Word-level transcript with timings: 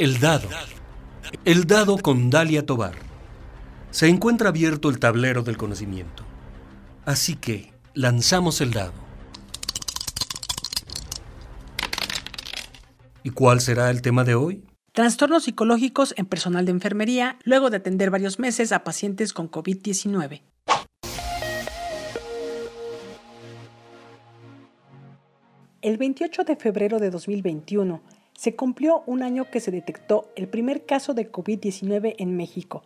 El 0.00 0.18
dado. 0.18 0.48
El 1.44 1.66
dado 1.66 1.98
con 1.98 2.30
Dalia 2.30 2.64
Tobar. 2.64 2.94
Se 3.90 4.08
encuentra 4.08 4.48
abierto 4.48 4.88
el 4.88 4.98
tablero 4.98 5.42
del 5.42 5.58
conocimiento. 5.58 6.24
Así 7.04 7.36
que 7.36 7.74
lanzamos 7.92 8.62
el 8.62 8.70
dado. 8.70 8.94
¿Y 13.22 13.28
cuál 13.28 13.60
será 13.60 13.90
el 13.90 14.00
tema 14.00 14.24
de 14.24 14.34
hoy? 14.34 14.64
Trastornos 14.92 15.44
psicológicos 15.44 16.14
en 16.16 16.24
personal 16.24 16.64
de 16.64 16.70
enfermería 16.70 17.36
luego 17.44 17.68
de 17.68 17.76
atender 17.76 18.08
varios 18.08 18.38
meses 18.38 18.72
a 18.72 18.82
pacientes 18.82 19.34
con 19.34 19.50
COVID-19. 19.50 20.40
El 25.82 25.98
28 25.98 26.44
de 26.44 26.56
febrero 26.56 26.98
de 26.98 27.10
2021, 27.10 28.02
se 28.40 28.56
cumplió 28.56 29.04
un 29.04 29.22
año 29.22 29.50
que 29.50 29.60
se 29.60 29.70
detectó 29.70 30.30
el 30.34 30.48
primer 30.48 30.86
caso 30.86 31.12
de 31.12 31.30
COVID-19 31.30 32.14
en 32.16 32.38
México. 32.38 32.82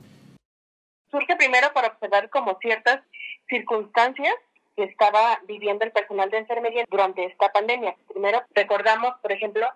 Surge 1.12 1.36
primero 1.38 1.72
para 1.74 1.90
observar 1.90 2.30
como 2.30 2.58
ciertas 2.60 3.02
circunstancias 3.48 4.34
que 4.78 4.84
estaba 4.84 5.42
viviendo 5.48 5.84
el 5.84 5.92
personal 5.92 6.30
de 6.30 6.38
enfermería 6.38 6.86
durante 6.88 7.26
esta 7.26 7.52
pandemia. 7.52 7.96
Primero, 8.08 8.44
recordamos, 8.54 9.16
por 9.24 9.32
ejemplo, 9.32 9.68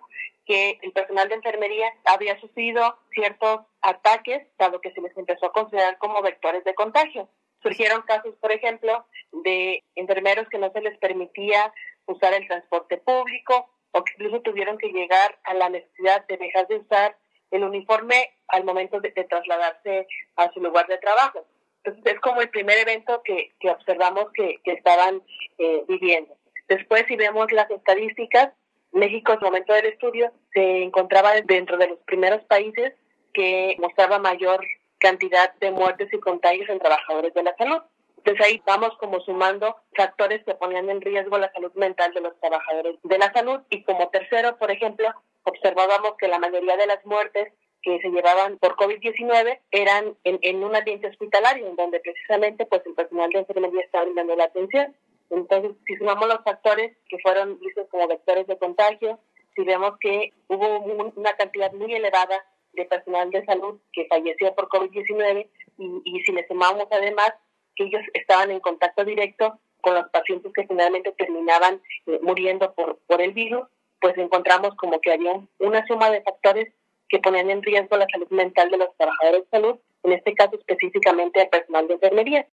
que 0.46 0.78
el 0.80 0.92
personal 0.92 1.28
de 1.28 1.34
enfermería 1.34 1.92
había 2.04 2.40
sufrido 2.40 2.98
ciertos 3.12 3.62
ataques, 3.80 4.46
dado 4.58 4.80
que 4.80 4.92
se 4.92 5.00
les 5.00 5.16
empezó 5.18 5.46
a 5.46 5.52
considerar 5.52 5.98
como 5.98 6.22
vectores 6.22 6.62
de 6.62 6.76
contagio. 6.76 7.28
Surgieron 7.62 8.02
casos, 8.02 8.36
por 8.36 8.52
ejemplo, 8.52 9.04
de 9.32 9.82
enfermeros 9.96 10.48
que 10.48 10.58
no 10.58 10.70
se 10.70 10.80
les 10.80 10.96
permitía 10.98 11.74
usar 12.06 12.32
el 12.34 12.46
transporte 12.46 12.98
público 12.98 13.68
o 13.90 14.04
que 14.04 14.12
incluso 14.12 14.40
tuvieron 14.42 14.78
que 14.78 14.92
llegar 14.92 15.36
a 15.42 15.54
la 15.54 15.68
necesidad 15.68 16.24
de 16.28 16.36
dejar 16.36 16.68
de 16.68 16.76
usar 16.76 17.16
el 17.50 17.64
uniforme 17.64 18.30
al 18.46 18.64
momento 18.64 19.00
de 19.00 19.10
trasladarse 19.10 20.06
a 20.36 20.50
su 20.52 20.60
lugar 20.60 20.86
de 20.86 20.98
trabajo. 20.98 21.44
Entonces 21.84 22.14
es 22.14 22.20
como 22.20 22.40
el 22.40 22.50
primer 22.50 22.78
evento 22.78 23.22
que, 23.24 23.52
que 23.58 23.70
observamos 23.70 24.26
que, 24.34 24.60
que 24.64 24.72
estaban 24.72 25.22
eh, 25.58 25.84
viviendo. 25.88 26.36
Después, 26.68 27.04
si 27.08 27.16
vemos 27.16 27.50
las 27.52 27.70
estadísticas, 27.70 28.52
México 28.92 29.32
en 29.32 29.38
el 29.38 29.44
momento 29.44 29.72
del 29.72 29.86
estudio 29.86 30.32
se 30.52 30.82
encontraba 30.82 31.32
dentro 31.44 31.76
de 31.78 31.88
los 31.88 31.98
primeros 32.00 32.42
países 32.44 32.92
que 33.32 33.76
mostraba 33.78 34.18
mayor 34.18 34.64
cantidad 34.98 35.52
de 35.54 35.70
muertes 35.70 36.12
y 36.12 36.20
contagios 36.20 36.68
en 36.68 36.78
trabajadores 36.78 37.34
de 37.34 37.42
la 37.42 37.56
salud. 37.56 37.82
Entonces 38.18 38.46
ahí 38.46 38.62
vamos 38.64 38.96
como 38.98 39.18
sumando 39.20 39.76
factores 39.96 40.44
que 40.44 40.54
ponían 40.54 40.88
en 40.88 41.00
riesgo 41.00 41.38
la 41.38 41.52
salud 41.52 41.72
mental 41.74 42.14
de 42.14 42.20
los 42.20 42.38
trabajadores 42.38 42.96
de 43.02 43.18
la 43.18 43.32
salud. 43.32 43.60
Y 43.68 43.82
como 43.82 44.10
tercero, 44.10 44.56
por 44.58 44.70
ejemplo, 44.70 45.08
observábamos 45.42 46.14
que 46.18 46.28
la 46.28 46.38
mayoría 46.38 46.76
de 46.76 46.86
las 46.86 47.04
muertes 47.04 47.52
que 47.82 48.00
se 48.00 48.10
llevaban 48.10 48.58
por 48.58 48.76
COVID-19 48.76 49.58
eran 49.70 50.16
en, 50.24 50.38
en, 50.42 50.62
un 50.62 50.74
ambiente 50.74 51.08
hospitalario, 51.08 51.66
en 51.66 51.76
donde 51.76 52.00
precisamente 52.00 52.66
pues 52.66 52.82
el 52.86 52.94
personal 52.94 53.30
de 53.30 53.40
enfermería 53.40 53.82
estaba 53.82 54.04
brindando 54.04 54.36
la 54.36 54.44
atención. 54.44 54.94
Entonces, 55.30 55.72
si 55.86 55.96
sumamos 55.96 56.28
los 56.28 56.42
factores 56.44 56.96
que 57.08 57.18
fueron 57.18 57.58
vistos 57.58 57.88
como 57.90 58.06
vectores 58.06 58.46
de 58.46 58.58
contagio, 58.58 59.18
si 59.54 59.64
vemos 59.64 59.98
que 59.98 60.32
hubo 60.48 60.78
una 61.16 61.32
cantidad 61.34 61.72
muy 61.72 61.92
elevada 61.94 62.44
de 62.72 62.84
personal 62.84 63.30
de 63.30 63.44
salud 63.44 63.78
que 63.92 64.06
falleció 64.06 64.54
por 64.54 64.68
COVID-19 64.68 65.48
y, 65.78 66.02
y 66.04 66.20
si 66.24 66.32
le 66.32 66.46
sumamos 66.46 66.86
además 66.90 67.32
que 67.76 67.84
ellos 67.84 68.02
estaban 68.14 68.50
en 68.50 68.60
contacto 68.60 69.04
directo 69.04 69.58
con 69.82 69.94
los 69.94 70.08
pacientes 70.10 70.52
que 70.54 70.66
finalmente 70.66 71.12
terminaban 71.12 71.82
eh, 72.06 72.18
muriendo 72.22 72.72
por, 72.72 72.98
por 73.06 73.20
el 73.20 73.32
virus, 73.32 73.66
pues 74.00 74.16
encontramos 74.16 74.74
como 74.76 75.00
que 75.00 75.12
había 75.12 75.40
una 75.58 75.86
suma 75.86 76.10
de 76.10 76.22
factores 76.22 76.72
que 77.12 77.18
ponían 77.18 77.50
en 77.50 77.62
riesgo 77.62 77.98
la 77.98 78.06
salud 78.10 78.26
mental 78.30 78.70
de 78.70 78.78
los 78.78 78.88
trabajadores 78.96 79.42
de 79.42 79.48
salud, 79.50 79.78
en 80.02 80.12
este 80.12 80.32
caso 80.34 80.56
específicamente 80.56 81.42
al 81.42 81.48
personal 81.50 81.86
de 81.86 81.94
enfermería. 81.94 82.46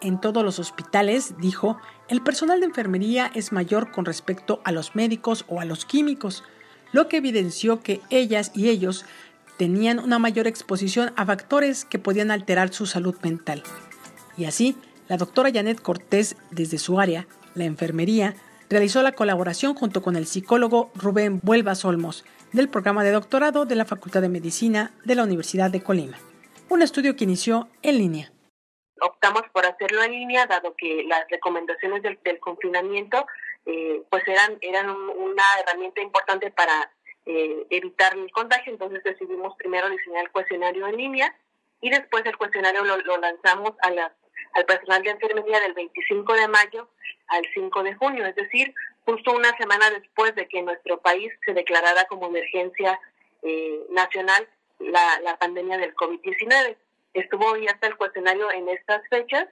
En 0.00 0.20
todos 0.20 0.44
los 0.44 0.58
hospitales, 0.58 1.38
dijo, 1.38 1.78
el 2.08 2.22
personal 2.22 2.58
de 2.58 2.66
enfermería 2.66 3.30
es 3.36 3.52
mayor 3.52 3.92
con 3.92 4.04
respecto 4.04 4.60
a 4.64 4.72
los 4.72 4.96
médicos 4.96 5.44
o 5.48 5.60
a 5.60 5.64
los 5.64 5.84
químicos, 5.84 6.42
lo 6.92 7.08
que 7.08 7.18
evidenció 7.18 7.82
que 7.82 8.00
ellas 8.10 8.50
y 8.54 8.68
ellos 8.68 9.06
tenían 9.58 10.00
una 10.00 10.18
mayor 10.18 10.48
exposición 10.48 11.12
a 11.16 11.24
factores 11.24 11.84
que 11.84 12.00
podían 12.00 12.32
alterar 12.32 12.72
su 12.72 12.86
salud 12.86 13.16
mental. 13.22 13.62
Y 14.36 14.46
así, 14.46 14.76
la 15.06 15.16
doctora 15.16 15.50
Janet 15.52 15.80
Cortés, 15.80 16.36
desde 16.50 16.78
su 16.78 16.98
área, 16.98 17.28
la 17.54 17.64
enfermería, 17.64 18.34
realizó 18.70 19.02
la 19.02 19.12
colaboración 19.12 19.74
junto 19.74 20.02
con 20.02 20.16
el 20.16 20.26
psicólogo 20.26 20.90
Rubén 20.94 21.40
Vuelvas 21.42 21.84
Olmos 21.84 22.24
del 22.52 22.68
programa 22.68 23.04
de 23.04 23.12
doctorado 23.12 23.64
de 23.64 23.76
la 23.76 23.84
Facultad 23.84 24.22
de 24.22 24.28
Medicina 24.28 24.92
de 25.04 25.14
la 25.14 25.24
Universidad 25.24 25.70
de 25.70 25.82
Colima. 25.82 26.18
Un 26.68 26.82
estudio 26.82 27.16
que 27.16 27.24
inició 27.24 27.68
en 27.82 27.98
línea. 27.98 28.32
Optamos 29.00 29.42
por 29.52 29.64
hacerlo 29.64 30.02
en 30.02 30.12
línea, 30.12 30.46
dado 30.46 30.74
que 30.76 31.04
las 31.04 31.24
recomendaciones 31.30 32.02
del, 32.02 32.40
confinamiento 32.40 33.26
eh, 33.64 34.02
pues 34.10 34.26
eran, 34.26 34.58
eran 34.60 34.90
una 34.90 35.44
herramienta 35.60 36.00
importante 36.00 36.50
para 36.50 36.90
eh, 37.26 37.66
evitar 37.70 38.16
el 38.16 38.30
contagio, 38.32 38.72
entonces 38.72 39.02
decidimos 39.04 39.54
primero 39.56 39.88
diseñar 39.88 40.24
el 40.24 40.32
cuestionario 40.32 40.86
en 40.88 40.96
línea 40.96 41.36
y 41.80 41.90
después 41.90 42.24
el 42.26 42.36
cuestionario 42.36 42.84
lo, 42.84 43.18
lanzamos 43.18 43.72
a 43.82 44.12
al 44.54 44.64
personal 44.64 45.02
de 45.02 45.10
enfermería 45.10 45.60
del 45.60 45.74
25 45.74 46.32
de 46.32 46.48
mayo 46.48 46.88
al 47.28 47.44
5 47.54 47.82
de 47.82 47.94
junio, 47.94 48.26
es 48.26 48.34
decir, 48.34 48.74
justo 49.04 49.32
una 49.32 49.56
semana 49.56 49.90
después 49.90 50.34
de 50.34 50.48
que 50.48 50.62
nuestro 50.62 51.00
país 51.00 51.32
se 51.44 51.54
declarara 51.54 52.04
como 52.06 52.26
emergencia 52.26 52.98
eh, 53.42 53.86
nacional 53.90 54.48
la, 54.78 55.36
pandemia 55.38 55.78
del 55.78 55.94
COVID-19. 55.94 56.76
Estuvo 57.14 57.56
ya 57.56 57.72
hasta 57.72 57.86
el 57.86 57.96
cuestionario 57.96 58.50
en 58.50 58.68
estas 58.68 59.06
fechas 59.08 59.46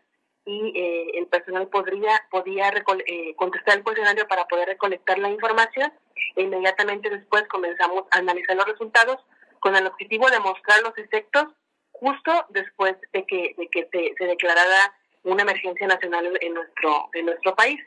y 0.45 0.73
eh, 0.79 1.19
el 1.19 1.27
personal 1.27 1.67
podría 1.69 2.23
podía 2.31 2.69
eh, 2.69 3.35
contestar 3.37 3.79
el 3.79 3.83
cuestionario 3.83 4.29
para 4.29 4.47
poder 4.47 4.69
recolectar 4.69 5.19
la 5.19 5.29
información 5.29 5.93
e 6.37 6.43
inmediatamente 6.43 7.11
después 7.11 7.43
comenzamos 7.49 8.05
a 8.11 8.19
analizar 8.19 8.57
los 8.57 8.67
resultados 8.67 9.19
con 9.59 9.75
el 9.75 9.87
objetivo 9.87 10.31
de 10.31 10.39
mostrar 10.39 10.83
los 10.83 10.97
efectos 10.99 11.47
justo 11.93 12.47
después 12.51 12.95
de 13.13 13.25
que, 13.27 13.55
de 13.57 13.69
que 13.69 13.89
se, 13.91 14.25
declarara 14.25 14.95
una 15.27 15.43
emergencia 15.43 15.87
nacional 15.87 16.39
en 16.41 16.55
nuestro, 16.55 17.11
en 17.13 17.27
nuestro 17.27 17.55
país. 17.55 17.81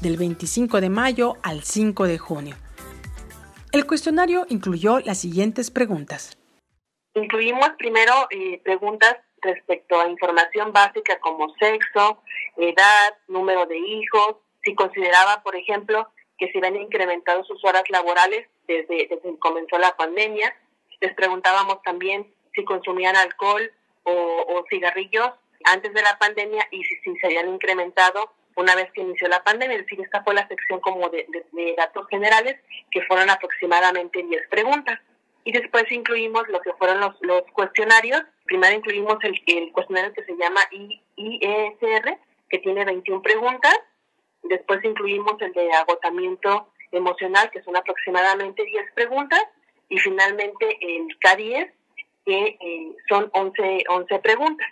Del 0.00 0.16
25 0.16 0.80
de 0.80 0.88
mayo 0.88 1.34
al 1.42 1.62
5 1.62 2.04
de 2.04 2.18
junio. 2.18 2.56
El 3.72 3.86
cuestionario 3.86 4.46
incluyó 4.48 5.00
las 5.00 5.18
siguientes 5.18 5.70
preguntas. 5.70 6.38
Incluimos 7.14 7.70
primero 7.78 8.12
eh, 8.30 8.60
preguntas 8.64 9.16
respecto 9.42 10.00
a 10.00 10.08
información 10.08 10.72
básica 10.72 11.18
como 11.18 11.52
sexo, 11.58 12.22
edad, 12.56 13.14
número 13.26 13.66
de 13.66 13.78
hijos, 13.78 14.36
si 14.62 14.74
consideraba, 14.74 15.42
por 15.42 15.56
ejemplo, 15.56 16.08
que 16.38 16.50
se 16.52 16.58
habían 16.58 16.76
incrementado 16.76 17.44
sus 17.44 17.64
horas 17.64 17.84
laborales 17.90 18.48
desde, 18.66 19.08
desde 19.08 19.20
que 19.22 19.38
comenzó 19.38 19.78
la 19.78 19.96
pandemia. 19.96 20.54
Les 21.00 21.14
preguntábamos 21.14 21.82
también 21.82 22.32
si 22.54 22.64
consumían 22.64 23.16
alcohol 23.16 23.70
o, 24.04 24.64
cigarrillos 24.68 25.30
antes 25.64 25.92
de 25.92 26.02
la 26.02 26.16
pandemia 26.18 26.66
y 26.70 26.82
si, 26.84 26.96
si, 26.96 27.16
se 27.16 27.26
habían 27.26 27.48
incrementado 27.48 28.32
una 28.56 28.74
vez 28.74 28.90
que 28.92 29.00
inició 29.00 29.28
la 29.28 29.42
pandemia. 29.42 29.76
Es 29.76 29.84
decir, 29.84 30.00
esta 30.00 30.22
fue 30.22 30.34
la 30.34 30.46
sección 30.48 30.80
como 30.80 31.08
de, 31.08 31.26
datos 31.76 32.06
generales, 32.08 32.56
que 32.90 33.02
fueron 33.02 33.30
aproximadamente 33.30 34.22
10 34.22 34.48
preguntas. 34.48 34.98
Y 35.44 35.52
después 35.52 35.90
incluimos 35.90 36.46
lo 36.48 36.60
que 36.60 36.72
fueron 36.74 37.00
los, 37.00 37.16
los 37.20 37.42
cuestionarios. 37.52 38.22
Primero 38.44 38.76
incluimos 38.76 39.16
el, 39.22 39.40
el 39.46 39.72
cuestionario 39.72 40.12
que 40.12 40.24
se 40.24 40.36
llama 40.36 40.60
IESR, 41.16 42.18
que 42.48 42.58
tiene 42.58 42.84
21 42.84 43.22
preguntas. 43.22 43.78
Después 44.42 44.84
incluimos 44.84 45.40
el 45.40 45.52
de 45.52 45.72
agotamiento 45.72 46.72
emocional, 46.92 47.50
que 47.50 47.62
son 47.62 47.76
aproximadamente 47.76 48.64
10 48.64 48.92
preguntas. 48.94 49.40
Y 49.88 49.98
finalmente 49.98 50.78
el 50.80 51.18
K10, 51.18 51.72
que 52.30 52.58
eh, 52.60 52.96
son 53.08 53.28
11, 53.32 53.84
11 53.88 54.18
preguntas. 54.20 54.68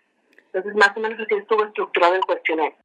Entonces, 0.46 0.76
más 0.76 0.96
o 0.96 1.00
menos 1.00 1.18
así 1.18 1.34
estuvo 1.34 1.64
estructurado 1.64 2.14
el 2.14 2.20
cuestionario. 2.20 2.76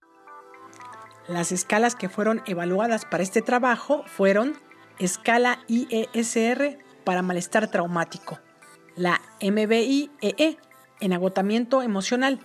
Las 1.27 1.51
escalas 1.51 1.95
que 1.95 2.09
fueron 2.09 2.41
evaluadas 2.47 3.05
para 3.05 3.21
este 3.21 3.43
trabajo 3.43 4.03
fueron 4.07 4.57
escala 4.97 5.59
IESR 5.67 6.79
para 7.03 7.21
malestar 7.21 7.69
traumático, 7.69 8.39
la 8.95 9.21
MBI-EE 9.41 10.33
e 10.37 10.57
en 10.99 11.13
agotamiento 11.13 11.81
emocional 11.81 12.39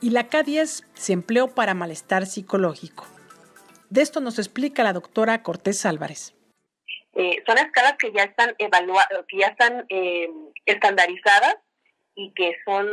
y 0.00 0.10
la 0.10 0.30
K10 0.30 0.86
se 0.94 1.12
empleó 1.12 1.48
para 1.48 1.74
malestar 1.74 2.26
psicológico. 2.26 3.06
De 3.90 4.00
esto 4.00 4.20
nos 4.20 4.38
explica 4.38 4.82
la 4.82 4.92
doctora 4.92 5.42
Cortés 5.42 5.84
Álvarez. 5.84 6.34
Eh, 7.12 7.42
son 7.46 7.58
escalas 7.58 7.96
que 7.98 8.10
ya 8.12 8.24
están 8.24 8.54
evaluadas, 8.58 9.08
que 9.28 9.38
ya 9.38 9.48
están 9.48 9.86
eh, 9.88 10.28
estandarizadas 10.66 11.56
y 12.14 12.32
que 12.34 12.56
son 12.64 12.88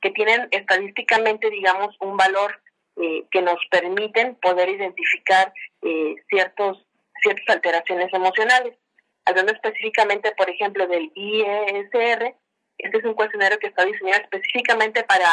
que 0.00 0.10
tienen 0.10 0.48
estadísticamente, 0.50 1.50
digamos, 1.50 1.94
un 2.00 2.16
valor 2.16 2.60
eh, 2.96 3.24
que 3.30 3.42
nos 3.42 3.58
permiten 3.70 4.34
poder 4.36 4.70
identificar 4.70 5.52
eh, 5.82 6.14
ciertos 6.28 6.86
ciertas 7.22 7.56
alteraciones 7.56 8.12
emocionales. 8.12 8.74
Hablando 9.24 9.52
específicamente, 9.52 10.32
por 10.36 10.48
ejemplo, 10.48 10.86
del 10.86 11.12
IESR, 11.14 12.34
este 12.78 12.98
es 12.98 13.04
un 13.04 13.14
cuestionario 13.14 13.58
que 13.58 13.66
está 13.66 13.84
diseñado 13.84 14.22
específicamente 14.22 15.04
para, 15.04 15.28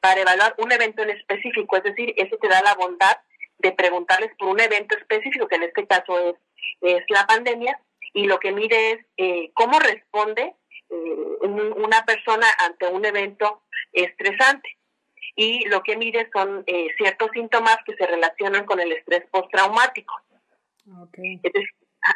para 0.00 0.22
evaluar 0.22 0.54
un 0.58 0.72
evento 0.72 1.02
en 1.02 1.10
específico, 1.10 1.76
es 1.76 1.82
decir, 1.82 2.14
eso 2.16 2.36
te 2.38 2.48
da 2.48 2.62
la 2.62 2.74
bondad 2.74 3.16
de 3.58 3.72
preguntarles 3.72 4.30
por 4.38 4.48
un 4.48 4.60
evento 4.60 4.96
específico, 4.96 5.48
que 5.48 5.56
en 5.56 5.64
este 5.64 5.86
caso 5.86 6.18
es, 6.18 6.36
es 6.80 7.04
la 7.08 7.26
pandemia, 7.26 7.78
y 8.14 8.26
lo 8.26 8.38
que 8.38 8.52
mide 8.52 8.92
es 8.92 9.06
eh, 9.18 9.50
cómo 9.54 9.78
responde 9.78 10.54
una 10.90 12.04
persona 12.04 12.46
ante 12.58 12.86
un 12.86 13.04
evento 13.04 13.62
estresante. 13.92 14.76
Y 15.36 15.66
lo 15.66 15.82
que 15.82 15.96
mide 15.96 16.28
son 16.32 16.64
eh, 16.66 16.88
ciertos 16.96 17.30
síntomas 17.32 17.78
que 17.86 17.94
se 17.94 18.06
relacionan 18.06 18.66
con 18.66 18.80
el 18.80 18.92
estrés 18.92 19.24
postraumático. 19.30 20.14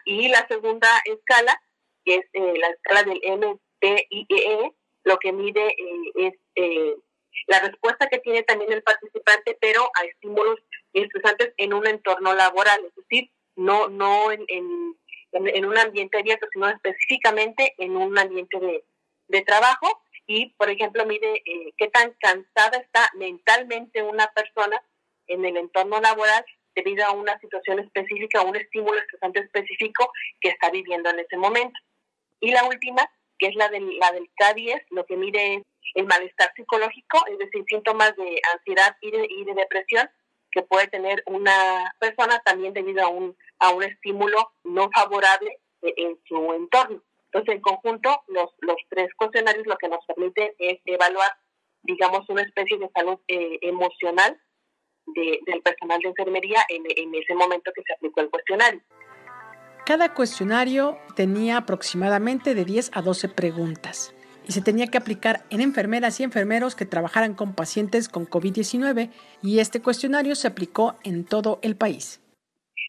y 0.04 0.28
la 0.28 0.46
segunda 0.48 0.88
escala, 1.04 1.60
que 2.04 2.16
es 2.16 2.26
eh, 2.32 2.54
la 2.58 2.68
escala 2.68 3.02
del 3.04 3.20
MPIE, 3.24 4.26
e, 4.28 4.72
lo 5.04 5.18
que 5.18 5.32
mide 5.32 5.74
es 6.14 6.34
la 7.46 7.60
respuesta 7.60 8.08
que 8.08 8.18
tiene 8.18 8.42
también 8.42 8.72
el 8.72 8.82
participante, 8.82 9.56
pero 9.60 9.90
a 9.94 10.04
estímulos 10.04 10.60
estresantes 10.92 11.52
en 11.56 11.74
un 11.74 11.86
entorno 11.86 12.34
laboral, 12.34 12.84
es 12.84 12.94
decir, 12.94 13.30
no, 13.56 13.88
no 13.88 14.30
en, 14.32 14.44
en 14.48 14.96
en, 15.32 15.64
un 15.64 15.78
ambiente 15.78 16.18
abierto, 16.18 16.46
sino 16.52 16.68
específicamente 16.68 17.74
en 17.78 17.96
un 17.96 18.16
ambiente 18.18 18.58
de, 18.60 18.84
de 19.28 19.42
trabajo 19.42 20.02
y, 20.26 20.50
por 20.56 20.70
ejemplo, 20.70 21.04
mide 21.06 21.42
eh, 21.44 21.72
qué 21.76 21.88
tan 21.88 22.12
cansada 22.20 22.78
está 22.78 23.10
mentalmente 23.14 24.02
una 24.02 24.28
persona 24.28 24.82
en 25.26 25.44
el 25.44 25.56
entorno 25.56 26.00
laboral 26.00 26.44
debido 26.74 27.04
a 27.04 27.12
una 27.12 27.38
situación 27.40 27.80
específica, 27.80 28.40
a 28.40 28.44
un 28.44 28.56
estímulo 28.56 28.98
estresante 28.98 29.40
específico 29.40 30.10
que 30.40 30.50
está 30.50 30.70
viviendo 30.70 31.10
en 31.10 31.20
ese 31.20 31.36
momento. 31.36 31.78
Y 32.40 32.50
la 32.50 32.64
última, 32.64 33.08
que 33.38 33.48
es 33.48 33.54
la 33.56 33.68
del, 33.68 33.98
la 33.98 34.12
del 34.12 34.28
K10, 34.40 34.86
lo 34.90 35.04
que 35.06 35.16
mide 35.16 35.56
es 35.56 35.62
el 35.94 36.06
malestar 36.06 36.52
psicológico, 36.56 37.18
es 37.30 37.38
decir, 37.38 37.64
síntomas 37.68 38.16
de 38.16 38.40
ansiedad 38.54 38.96
y 39.00 39.10
de, 39.10 39.26
y 39.28 39.44
de 39.44 39.54
depresión 39.54 40.08
que 40.52 40.62
puede 40.62 40.86
tener 40.88 41.22
una 41.26 41.94
persona 41.98 42.40
también 42.44 42.72
debido 42.72 43.04
a 43.04 43.08
un, 43.08 43.36
a 43.58 43.70
un 43.70 43.82
estímulo 43.82 44.52
no 44.64 44.90
favorable 44.94 45.58
en 45.82 46.18
su 46.28 46.52
entorno. 46.52 47.02
Entonces, 47.26 47.54
en 47.54 47.60
conjunto, 47.62 48.22
los, 48.28 48.50
los 48.60 48.76
tres 48.90 49.08
cuestionarios 49.16 49.66
lo 49.66 49.76
que 49.76 49.88
nos 49.88 50.04
permiten 50.06 50.52
es 50.58 50.78
evaluar, 50.84 51.32
digamos, 51.82 52.28
una 52.28 52.42
especie 52.42 52.78
de 52.78 52.90
salud 52.94 53.18
eh, 53.26 53.58
emocional 53.62 54.38
del 55.06 55.62
personal 55.62 55.98
de 56.00 56.08
enfermería 56.08 56.64
en, 56.68 56.84
en 56.86 57.14
ese 57.14 57.34
momento 57.34 57.72
que 57.74 57.82
se 57.82 57.94
aplicó 57.94 58.20
el 58.20 58.30
cuestionario. 58.30 58.80
Cada 59.84 60.14
cuestionario 60.14 60.98
tenía 61.16 61.56
aproximadamente 61.56 62.54
de 62.54 62.64
10 62.64 62.92
a 62.94 63.02
12 63.02 63.30
preguntas 63.30 64.14
y 64.46 64.52
se 64.52 64.62
tenía 64.62 64.86
que 64.86 64.98
aplicar 64.98 65.42
en 65.50 65.60
enfermeras 65.60 66.20
y 66.20 66.24
enfermeros 66.24 66.74
que 66.74 66.86
trabajaran 66.86 67.34
con 67.34 67.54
pacientes 67.54 68.08
con 68.08 68.28
COVID-19 68.28 69.10
y 69.42 69.60
este 69.60 69.80
cuestionario 69.80 70.34
se 70.34 70.48
aplicó 70.48 70.96
en 71.04 71.24
todo 71.24 71.58
el 71.62 71.76
país. 71.76 72.20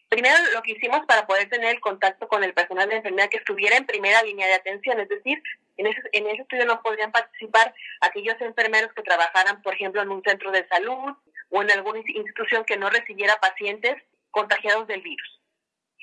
Primero 0.08 0.36
lo 0.52 0.62
que 0.62 0.72
hicimos 0.72 1.04
para 1.06 1.26
poder 1.26 1.48
tener 1.48 1.74
el 1.74 1.80
contacto 1.80 2.28
con 2.28 2.44
el 2.44 2.54
personal 2.54 2.88
de 2.88 2.96
enfermería 2.96 3.28
que 3.28 3.38
estuviera 3.38 3.76
en 3.76 3.86
primera 3.86 4.22
línea 4.22 4.46
de 4.46 4.54
atención, 4.54 5.00
es 5.00 5.08
decir, 5.08 5.42
en 5.76 5.88
ese, 5.88 6.00
en 6.12 6.26
ese 6.28 6.42
estudio 6.42 6.66
no 6.66 6.82
podrían 6.82 7.10
participar 7.10 7.74
aquellos 8.00 8.40
enfermeros 8.40 8.92
que 8.94 9.02
trabajaran, 9.02 9.60
por 9.62 9.74
ejemplo, 9.74 10.02
en 10.02 10.10
un 10.10 10.22
centro 10.22 10.52
de 10.52 10.66
salud 10.68 11.14
o 11.50 11.62
en 11.62 11.70
alguna 11.70 11.98
institución 11.98 12.64
que 12.64 12.76
no 12.76 12.90
recibiera 12.90 13.36
pacientes 13.40 13.96
contagiados 14.30 14.86
del 14.86 15.02
virus. 15.02 15.33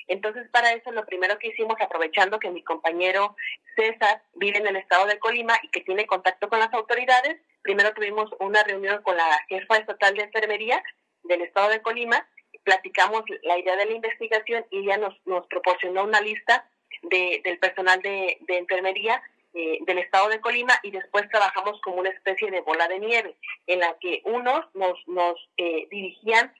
Entonces, 0.08 0.48
para 0.50 0.72
eso 0.72 0.90
lo 0.92 1.04
primero 1.06 1.38
que 1.38 1.48
hicimos, 1.48 1.76
aprovechando 1.80 2.38
que 2.38 2.50
mi 2.50 2.62
compañero 2.62 3.36
César 3.76 4.22
vive 4.34 4.58
en 4.58 4.66
el 4.66 4.76
estado 4.76 5.06
de 5.06 5.18
Colima 5.18 5.54
y 5.62 5.68
que 5.68 5.80
tiene 5.80 6.06
contacto 6.06 6.48
con 6.48 6.58
las 6.58 6.72
autoridades, 6.72 7.40
primero 7.62 7.92
tuvimos 7.94 8.30
una 8.40 8.62
reunión 8.62 9.02
con 9.02 9.16
la 9.16 9.38
jefa 9.48 9.76
estatal 9.76 10.14
de 10.14 10.24
enfermería 10.24 10.82
del 11.22 11.42
estado 11.42 11.70
de 11.70 11.82
Colima, 11.82 12.26
platicamos 12.64 13.24
la 13.42 13.58
idea 13.58 13.76
de 13.76 13.86
la 13.86 13.92
investigación 13.92 14.64
y 14.70 14.80
ella 14.80 14.96
nos, 14.96 15.14
nos 15.26 15.46
proporcionó 15.46 16.04
una 16.04 16.20
lista 16.20 16.68
de, 17.02 17.40
del 17.44 17.58
personal 17.58 18.00
de, 18.02 18.38
enfermería 18.48 19.22
eh, 19.54 19.78
del 19.82 19.98
estado 19.98 20.28
de 20.28 20.40
Colima 20.40 20.74
y 20.82 20.90
después 20.90 21.28
trabajamos 21.28 21.80
como 21.80 21.96
una 21.96 22.10
especie 22.10 22.50
de 22.50 22.60
bola 22.60 22.88
de 22.88 22.98
nieve 22.98 23.36
en 23.66 23.80
la 23.80 23.96
que 23.98 24.22
unos 24.24 24.64
nos, 24.74 24.96
nos 25.06 25.36
eh, 25.56 25.86
dirigían 25.90 26.52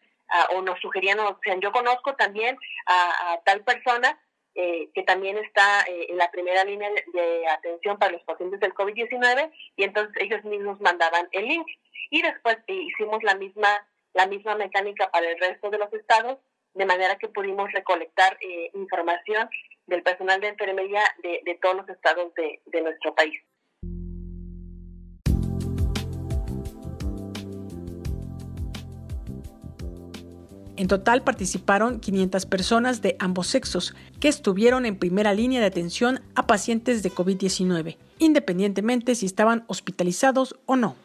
o 0.55 0.63
nos 0.63 0.79
sugerían, 0.81 1.21
o 1.21 1.39
sea, 1.43 1.57
yo 1.61 1.73
conozco 1.73 2.15
también 2.15 2.57
a, 2.87 3.41
tal 3.45 3.63
persona 3.63 4.19
eh, 4.55 4.91
que 4.95 5.03
también 5.03 5.39
está 5.39 5.83
eh, 5.83 6.09
en 6.11 6.19
la 6.19 6.31
primera 6.31 6.63
línea 6.65 6.91
de, 6.91 7.47
atención 7.49 7.99
para 7.99 8.13
los 8.13 8.23
pacientes 8.25 8.61
del 8.61 8.75
COVID-19 8.75 9.51
y 9.77 9.85
entonces 9.85 10.15
ellos 10.21 10.45
mismos 10.45 10.79
mandaban 10.81 11.27
el 11.33 11.47
link. 11.47 11.67
Y 12.11 12.21
después 12.21 12.59
eh, 12.67 12.75
hicimos 12.75 13.23
la 13.23 13.35
misma, 13.35 13.69
la 14.13 14.27
misma 14.27 14.55
mecánica 14.57 15.11
para 15.11 15.31
el 15.31 15.39
resto 15.39 15.71
de 15.71 15.79
los 15.79 15.91
estados, 15.95 16.39
de 16.75 16.85
manera 16.85 17.17
que 17.17 17.29
pudimos 17.29 17.73
recolectar 17.73 18.39
información 18.75 19.49
del 19.87 20.03
personal 20.03 20.41
de 20.41 20.49
enfermería 20.49 21.03
de, 21.23 21.41
de 21.45 21.55
todos 21.57 21.77
los 21.77 21.89
estados 21.89 22.35
de, 22.35 22.61
de 22.67 22.81
nuestro 22.83 23.15
país. 23.15 23.39
En 30.83 30.89
total 30.89 31.23
participaron 31.23 32.01
500 32.01 32.45
personas 32.47 33.03
de 33.03 33.15
ambos 33.21 33.47
sexos 33.47 33.95
que 34.21 34.27
estuvieron 34.27 34.85
en 34.85 34.99
primera 34.99 35.33
línea 35.33 35.61
de 35.61 35.67
atención 35.67 36.19
a 36.35 36.49
pacientes 36.49 37.05
de 37.05 37.11
COVID-19, 37.11 37.97
independientemente 38.19 39.15
si 39.15 39.27
estaban 39.27 39.63
hospitalizados 39.69 40.57
o 40.67 40.75
no. 40.75 40.97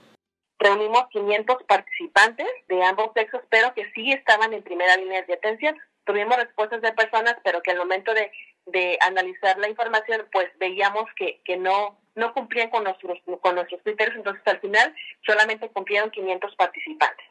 Reunimos 0.58 1.04
500 1.12 1.58
participantes 1.68 2.48
de 2.68 2.84
ambos 2.84 3.12
sexos, 3.14 3.42
pero 3.52 3.72
que 3.76 3.86
sí 3.94 4.12
estaban 4.12 4.52
en 4.52 4.64
primera 4.64 4.98
línea 4.98 5.22
de 5.22 5.36
atención. 5.36 5.78
Tuvimos 6.06 6.38
respuestas 6.38 6.82
de 6.82 6.94
personas, 6.94 7.36
pero 7.44 7.62
que 7.62 7.70
al 7.70 7.78
momento 7.78 8.12
de, 8.16 8.98
analizar 9.02 9.60
la 9.60 9.70
información, 9.70 10.26
pues 10.32 10.50
veíamos 10.58 11.06
que, 11.16 11.40
no 11.56 12.34
cumplían 12.34 12.72
con 12.72 12.84
nuestros, 12.84 13.20
con 13.42 13.54
nuestros 13.54 13.80
criterios, 13.84 14.18
entonces 14.18 14.42
al 14.48 14.60
final 14.60 14.96
solamente 15.24 15.70
cumplieron 15.70 16.10
500 16.10 16.56
participantes. 16.56 17.27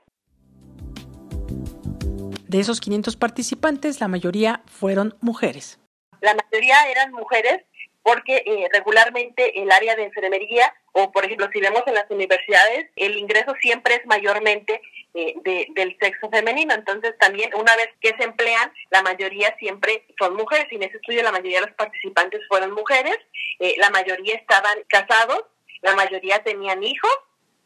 De 2.48 2.60
esos 2.60 2.80
500 2.80 3.16
participantes, 3.16 4.00
la 4.00 4.08
mayoría 4.08 4.62
fueron 4.66 5.16
mujeres. 5.20 5.80
La 6.20 6.34
mayoría 6.34 6.90
eran 6.90 7.12
mujeres 7.12 7.62
porque 8.02 8.44
eh, 8.46 8.68
regularmente 8.72 9.60
el 9.60 9.72
área 9.72 9.96
de 9.96 10.04
enfermería 10.04 10.72
o 10.92 11.10
por 11.10 11.24
ejemplo 11.24 11.48
si 11.52 11.60
vemos 11.60 11.82
en 11.88 11.94
las 11.94 12.08
universidades 12.08 12.88
el 12.94 13.16
ingreso 13.16 13.52
siempre 13.60 13.96
es 13.96 14.06
mayormente 14.06 14.80
eh, 15.12 15.34
del 15.74 15.96
sexo 15.98 16.30
femenino. 16.30 16.72
Entonces 16.72 17.18
también 17.18 17.50
una 17.56 17.74
vez 17.74 17.88
que 18.00 18.14
se 18.16 18.22
emplean, 18.22 18.72
la 18.90 19.02
mayoría 19.02 19.56
siempre 19.58 20.06
son 20.18 20.36
mujeres. 20.36 20.66
Y 20.70 20.76
en 20.76 20.84
ese 20.84 20.98
estudio 20.98 21.24
la 21.24 21.32
mayoría 21.32 21.60
de 21.60 21.66
los 21.66 21.74
participantes 21.74 22.42
fueron 22.48 22.72
mujeres, 22.72 23.16
eh, 23.58 23.74
la 23.78 23.90
mayoría 23.90 24.36
estaban 24.36 24.78
casados, 24.86 25.42
la 25.82 25.96
mayoría 25.96 26.44
tenían 26.44 26.84
hijos 26.84 27.10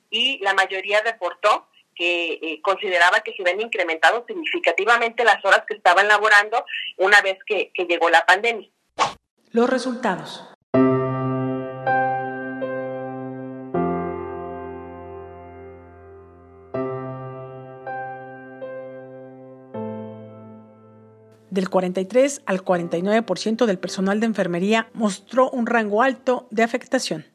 y 0.08 0.38
la 0.38 0.54
mayoría 0.54 1.02
reportó 1.02 1.68
que 2.00 2.32
eh, 2.32 2.60
consideraba 2.62 3.20
que 3.20 3.34
se 3.34 3.42
habían 3.42 3.60
incrementado 3.60 4.24
significativamente 4.26 5.22
las 5.22 5.44
horas 5.44 5.64
que 5.68 5.74
estaban 5.74 6.08
laborando 6.08 6.64
una 6.96 7.20
vez 7.20 7.36
que 7.46 7.70
llegó 7.86 8.08
la 8.08 8.24
pandemia. 8.24 8.70
Los 9.52 9.68
resultados. 9.68 10.46
Del 21.50 21.68
43 21.68 22.42
al 22.46 22.64
49% 22.64 23.66
del 23.66 23.78
personal 23.78 24.20
de 24.20 24.26
enfermería 24.26 24.88
mostró 24.94 25.50
un 25.50 25.66
rango 25.66 26.02
alto 26.02 26.46
de 26.50 26.62
afectación. 26.62 27.26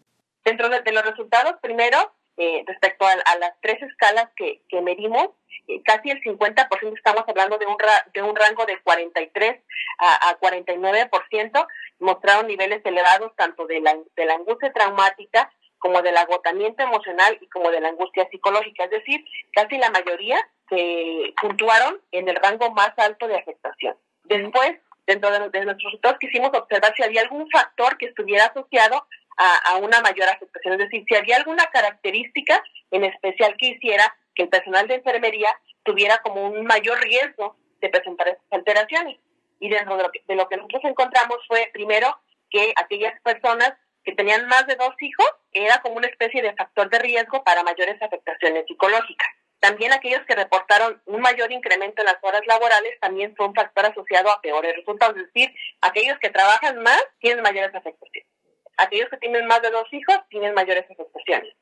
Dentro 0.46 0.70
de, 0.70 0.92
los 0.92 1.04
resultados, 1.04 1.56
primero, 1.60 1.98
eh, 2.38 2.64
respecto 2.68 3.06
a, 3.06 3.16
las 3.38 3.54
tres 3.62 3.82
escalas 3.82 4.30
que, 4.36 4.62
medimos, 4.82 5.30
eh, 5.68 5.82
casi 5.84 6.12
el 6.12 6.22
50% 6.22 6.96
estamos 6.96 7.24
hablando 7.28 7.58
de 7.58 7.66
un, 7.66 7.78
de 8.14 8.22
un 8.22 8.36
rango 8.36 8.66
de 8.66 8.80
43 8.82 9.62
a, 10.00 10.30
a 10.30 10.40
49%, 10.40 11.68
mostraron 12.00 12.48
niveles 12.48 12.82
elevados 12.86 13.36
tanto 13.36 13.66
de 13.68 13.80
la, 13.82 13.98
de 14.16 14.26
la 14.26 14.36
angustia 14.36 14.72
traumática 14.74 15.52
como 15.78 16.02
del 16.02 16.18
agotamiento 16.18 16.84
emocional 16.84 17.38
y 17.42 17.48
como 17.48 17.70
de 17.70 17.80
la 17.80 17.90
angustia 17.90 18.28
psicológica. 18.30 18.86
Es 18.86 18.92
decir, 18.92 19.24
casi 19.54 19.78
la 19.78 19.92
mayoría 19.92 20.38
se 20.70 21.34
puntuaron 21.40 22.02
en 22.12 22.28
el 22.28 22.36
rango 22.38 22.72
más 22.72 22.92
alto 22.98 23.28
de 23.28 23.38
afectación. 23.38 23.96
Después, 24.24 24.80
dentro 25.06 25.30
de, 25.30 25.40
nuestros 25.40 25.84
resultados, 25.84 26.18
quisimos 26.20 26.50
observar 26.54 26.94
si 26.96 27.04
había 27.04 27.22
algún 27.22 27.48
factor 27.52 27.98
que 27.98 28.08
estuviera 28.08 28.46
asociado 28.46 29.06
a, 29.38 29.78
una 29.78 30.02
mayor 30.02 30.30
afectación, 30.30 30.74
es 30.74 30.80
decir, 30.80 31.04
si 31.08 31.16
había 31.16 31.38
alguna 31.38 31.66
característica 31.68 32.64
en 32.92 33.04
especial 33.04 33.56
que 33.58 33.68
hiciera 33.68 34.16
que 34.34 34.44
el 34.44 34.50
personal 34.50 34.88
de 34.88 34.96
enfermería 34.96 35.50
tuviera 35.84 36.20
como 36.20 36.48
un 36.48 36.66
mayor 36.66 37.00
riesgo 37.02 37.58
de 37.82 37.90
presentar 37.90 38.28
estas 38.28 38.46
alteraciones. 38.52 39.20
Y 39.60 39.70
dentro 39.70 39.98
de 39.98 40.04
lo, 40.04 40.12
que, 40.12 40.22
de 40.28 40.36
lo 40.36 40.48
que 40.48 40.58
nosotros 40.58 40.84
encontramos 40.86 41.38
fue, 41.48 41.70
primero, 41.74 42.20
que 42.50 42.74
aquellas 42.76 43.20
personas 43.22 43.74
que 44.04 44.14
tenían 44.14 44.48
más 44.48 44.68
de 44.68 44.76
dos 44.76 44.94
hijos 45.00 45.28
era 45.52 45.82
como 45.82 45.96
una 45.96 46.08
especie 46.08 46.42
de 46.42 46.54
factor 46.54 46.90
de 46.90 47.00
riesgo 47.00 47.44
para 47.44 47.64
mayores 47.64 48.02
afectaciones 48.02 48.66
psicológicas. 48.68 49.28
También 49.60 49.94
aquellos 49.94 50.24
que 50.28 50.36
reportaron 50.36 51.02
un 51.06 51.22
mayor 51.22 51.52
incremento 51.52 52.02
en 52.02 52.06
las 52.06 52.18
horas 52.22 52.46
laborales 52.46 53.00
también 53.00 53.36
fue 53.36 53.48
un 53.48 53.56
factor 53.56 53.86
asociado 53.86 54.30
a 54.30 54.42
peores 54.42 54.76
resultados. 54.76 55.18
Es 55.18 55.34
decir, 55.34 55.52
aquellos 55.82 56.20
que 56.20 56.30
trabajan 56.30 56.84
más 56.84 57.04
tienen 57.20 57.42
mayores 57.42 57.74
afectaciones. 57.74 58.35
Aquellos 58.78 59.10
que 59.10 59.18
tienen 59.18 59.48
más 59.48 59.62
de 59.62 59.72
dos 59.72 59.92
hijos 59.92 60.18
tienen 60.30 60.54
mayores 60.54 60.86
afectaciones. 60.90 61.54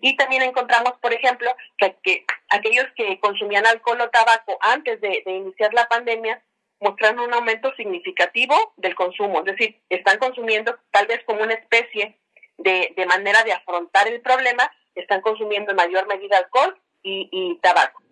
Y 0.00 0.16
también 0.16 0.42
encontramos, 0.42 0.94
por 1.00 1.12
ejemplo, 1.12 1.54
que, 1.78 2.24
aquellos 2.48 2.86
que 2.96 3.20
consumían 3.20 3.66
alcohol 3.66 4.00
o 4.00 4.10
tabaco 4.10 4.58
antes 4.62 5.00
de, 5.00 5.22
iniciar 5.26 5.74
la 5.74 5.88
pandemia 5.88 6.42
mostraron 6.80 7.20
un 7.20 7.34
aumento 7.34 7.74
significativo 7.76 8.54
del 8.76 8.94
consumo. 8.94 9.40
Es 9.40 9.56
decir, 9.56 9.80
están 9.90 10.18
consumiendo 10.18 10.78
tal 10.90 11.06
vez 11.06 11.22
como 11.24 11.42
una 11.42 11.52
especie 11.52 12.18
de, 12.56 12.94
de 12.96 13.06
manera 13.06 13.42
de 13.42 13.52
afrontar 13.52 14.08
el 14.08 14.22
problema, 14.22 14.70
están 14.94 15.20
consumiendo 15.20 15.70
en 15.72 15.76
mayor 15.76 16.06
medida 16.06 16.38
alcohol 16.38 16.78
y, 17.02 17.58
tabaco. 17.62 18.02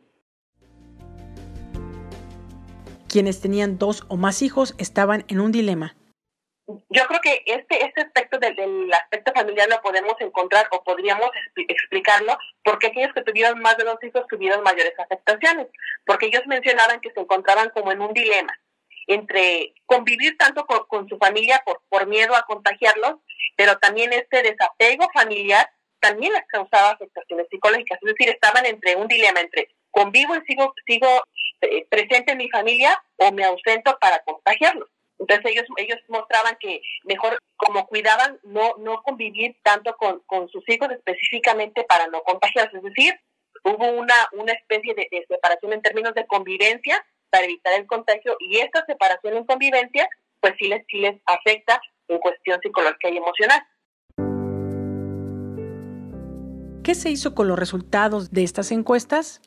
Quienes 3.09 3.41
tenían 3.41 3.79
dos 3.79 4.05
o 4.09 4.17
más 4.17 4.43
hijos 4.43 4.75
estaban 4.79 5.25
en 5.29 5.41
un 5.41 5.53
dilema. 5.53 5.97
Yo 6.91 7.07
creo 7.07 7.21
que 7.23 7.43
este, 7.47 7.85
este 7.85 8.03
aspecto 8.03 8.39
del, 8.39 8.93
aspecto 8.93 9.33
familiar 9.33 9.69
lo 9.71 9.81
podemos 9.81 10.15
encontrar 10.21 10.69
o 10.71 10.85
podríamos 10.85 11.31
explicarlo 11.57 12.37
porque 12.63 12.89
aquellos 12.89 13.15
que 13.15 13.23
tuvieron 13.23 13.59
más 13.61 13.79
de 13.79 13.85
dos 13.85 14.03
hijos 14.03 14.27
tuvieron 14.29 14.63
mayores 14.63 14.93
afectaciones, 14.99 15.69
porque 16.05 16.27
ellos 16.27 16.43
mencionaban 16.47 17.01
que 17.01 17.11
se 17.11 17.21
encontraban 17.21 17.71
como 17.71 17.91
en 17.91 18.03
un 18.03 18.13
dilema 18.13 18.53
entre 19.07 19.73
convivir 19.87 20.37
tanto 20.37 20.67
con, 20.67 20.81
con 20.87 21.09
su 21.09 21.17
familia 21.17 21.63
por, 21.65 21.81
por 21.89 22.07
miedo 22.07 22.37
a 22.37 22.43
contagiarlos, 22.43 23.17
pero 23.57 23.79
también 23.79 24.13
este 24.13 24.43
desapego 24.43 25.09
familiar 25.15 25.71
también 26.01 26.35
les 26.35 26.47
causaba 26.47 26.91
afectaciones 26.91 27.47
psicológicas. 27.51 27.99
Es 28.03 28.15
decir, 28.15 28.29
estaban 28.29 28.67
entre 28.67 28.97
un 28.97 29.09
dilema 29.09 29.41
entre 29.41 29.69
convivo 29.91 30.37
y 30.37 30.43
sigo, 30.43 30.75
sigo 30.87 31.09
eh, 31.63 31.87
presente 31.89 32.33
en 32.33 32.39
mi 32.39 32.51
familia 32.51 33.03
o 33.17 33.33
me 33.33 33.45
ausento 33.45 33.97
para 33.99 34.19
contagiarlos. 34.21 34.89
Entonces 35.19 35.53
ellos, 35.53 35.67
ellos 35.77 35.99
mostraban 36.09 36.57
que 36.61 36.81
mejor 37.05 37.39
como 37.57 37.87
cuidaban 37.87 38.39
no, 38.45 38.77
no 38.79 39.03
convivir 39.03 39.57
tanto 39.63 39.97
con, 39.97 40.21
con 40.27 40.49
sus 40.49 40.67
hijos 40.69 40.91
específicamente 40.91 41.85
para 41.85 42.07
no 42.07 42.23
contagiarlos. 42.23 42.75
Es 42.75 42.95
decir, 42.95 43.15
hubo 43.65 43.91
una, 43.91 44.15
una 44.33 44.53
especie 44.53 44.95
de, 44.95 45.09
de 45.11 45.27
separación 45.27 45.73
en 45.73 45.83
términos 45.83 46.15
de 46.15 46.27
convivencia 46.27 47.05
para 47.31 47.45
evitar 47.45 47.75
el 47.75 47.87
contagio 47.87 48.37
y 48.39 48.59
esta 48.59 48.85
separación 48.87 49.37
en 49.37 49.45
convivencia 49.45 50.09
pues 50.41 50.55
sí 50.59 50.69
les, 50.69 50.85
sí 50.89 50.99
les 50.99 51.21
afecta 51.27 51.81
en 52.09 52.19
cuestión 52.19 52.61
psicológica 52.63 53.11
y 53.11 53.17
emocional. 53.17 53.61
¿Qué 56.85 56.95
se 56.95 57.11
hizo 57.11 57.35
con 57.35 57.49
los 57.49 57.59
resultados 57.59 58.31
de 58.31 58.45
estas 58.45 58.73
encuestas? 58.73 59.43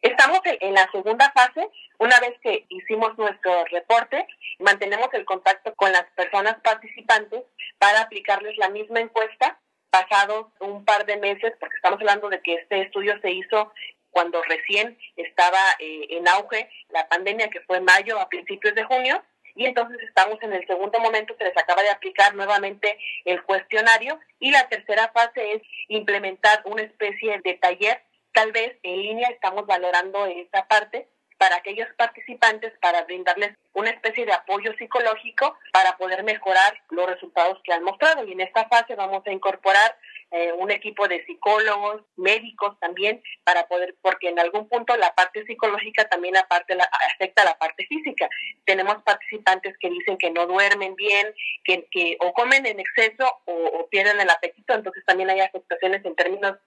Estamos 0.00 0.40
en 0.44 0.74
la 0.74 0.88
segunda 0.92 1.32
fase. 1.32 1.68
Una 1.98 2.18
vez 2.20 2.38
que 2.40 2.66
hicimos 2.68 3.18
nuestro 3.18 3.64
reporte, 3.66 4.26
mantenemos 4.60 5.08
el 5.12 5.24
contacto 5.24 5.74
con 5.74 5.90
las 5.90 6.04
personas 6.14 6.56
participantes 6.62 7.42
para 7.78 8.02
aplicarles 8.02 8.56
la 8.58 8.68
misma 8.68 9.00
encuesta 9.00 9.58
pasados 9.90 10.46
un 10.60 10.84
par 10.84 11.06
de 11.06 11.16
meses, 11.16 11.54
porque 11.58 11.76
estamos 11.76 11.98
hablando 12.00 12.28
de 12.28 12.40
que 12.42 12.54
este 12.54 12.82
estudio 12.82 13.18
se 13.20 13.30
hizo 13.30 13.72
cuando 14.10 14.42
recién 14.42 14.98
estaba 15.16 15.58
eh, 15.78 16.06
en 16.10 16.28
auge 16.28 16.68
la 16.90 17.08
pandemia, 17.08 17.50
que 17.50 17.60
fue 17.62 17.78
en 17.78 17.84
mayo 17.84 18.18
a 18.20 18.28
principios 18.28 18.74
de 18.74 18.84
junio, 18.84 19.22
y 19.54 19.66
entonces 19.66 19.98
estamos 20.02 20.40
en 20.42 20.52
el 20.52 20.64
segundo 20.66 21.00
momento, 21.00 21.34
se 21.36 21.44
les 21.44 21.56
acaba 21.56 21.82
de 21.82 21.90
aplicar 21.90 22.34
nuevamente 22.34 22.96
el 23.24 23.42
cuestionario 23.42 24.20
y 24.38 24.52
la 24.52 24.68
tercera 24.68 25.10
fase 25.12 25.54
es 25.54 25.62
implementar 25.88 26.62
una 26.64 26.82
especie 26.82 27.40
de 27.42 27.54
taller, 27.54 28.00
tal 28.38 28.52
vez 28.52 28.78
en 28.84 29.02
línea 29.02 29.30
estamos 29.30 29.66
valorando 29.66 30.24
esa 30.26 30.64
parte 30.68 31.08
para 31.38 31.56
aquellos 31.56 31.88
participantes 31.96 32.72
para 32.80 33.02
brindarles 33.02 33.56
una 33.72 33.90
especie 33.90 34.24
de 34.26 34.32
apoyo 34.32 34.72
psicológico 34.78 35.56
para 35.72 35.96
poder 35.96 36.22
mejorar 36.22 36.80
los 36.90 37.06
resultados 37.08 37.58
que 37.64 37.72
han 37.72 37.82
mostrado. 37.82 38.24
Y 38.24 38.32
en 38.32 38.40
esta 38.42 38.68
fase 38.68 38.94
vamos 38.94 39.26
a 39.26 39.32
incorporar 39.32 39.96
eh, 40.30 40.52
un 40.52 40.70
equipo 40.70 41.08
de 41.08 41.24
psicólogos, 41.24 42.02
médicos 42.16 42.78
también, 42.80 43.22
para 43.44 43.66
poder, 43.66 43.96
porque 44.02 44.28
en 44.28 44.38
algún 44.38 44.68
punto 44.68 44.94
la 44.96 45.14
parte 45.14 45.44
psicológica 45.46 46.06
también 46.08 46.36
aparte 46.36 46.74
la, 46.74 46.84
afecta 47.14 47.42
a 47.42 47.46
la 47.46 47.58
parte 47.58 47.86
física. 47.86 48.28
Tenemos 48.66 49.02
participantes 49.04 49.74
que 49.80 49.88
dicen 49.88 50.18
que 50.18 50.30
no 50.30 50.46
duermen 50.46 50.94
bien, 50.96 51.34
que, 51.64 51.86
que 51.90 52.18
o 52.20 52.32
comen 52.34 52.66
en 52.66 52.78
exceso 52.78 53.26
o, 53.46 53.88
pierden 53.90 54.20
el 54.20 54.28
apetito, 54.28 54.74
entonces 54.74 55.02
también 55.06 55.30
hay 55.30 55.40
afectaciones 55.40 56.04
en 56.04 56.14
términos 56.14 56.58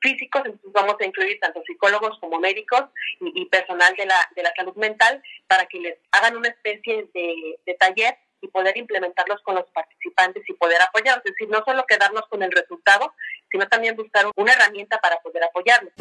físicos, 0.00 0.42
entonces 0.46 0.72
vamos 0.72 0.96
a 0.98 1.04
incluir 1.04 1.38
tanto 1.40 1.62
psicólogos 1.66 2.18
como 2.20 2.40
médicos 2.40 2.84
y, 3.20 3.44
personal 3.46 3.94
de 3.96 4.06
la, 4.06 4.30
de 4.34 4.42
la 4.42 4.52
salud 4.56 4.74
mental 4.76 5.22
para 5.46 5.66
que 5.66 5.78
les 5.78 5.98
hagan 6.12 6.38
una 6.38 6.48
especie 6.48 7.06
de 7.12 7.74
taller 7.78 8.16
y 8.40 8.48
poder 8.48 8.76
implementarlos 8.76 9.40
con 9.42 9.54
los 9.54 9.64
participantes 9.70 10.42
y 10.48 10.54
poder 10.54 10.80
apoyarlos. 10.82 11.24
Es 11.24 11.32
decir, 11.32 11.48
no 11.48 11.62
solo 11.64 11.84
quedarnos 11.86 12.22
con 12.28 12.42
el 12.42 12.52
resultado, 12.52 13.14
sino 13.50 13.68
también 13.68 13.96
buscar 13.96 14.26
una 14.36 14.52
herramienta 14.52 14.98
para 14.98 15.18
poder 15.20 15.44
apoyarlos. 15.44 15.92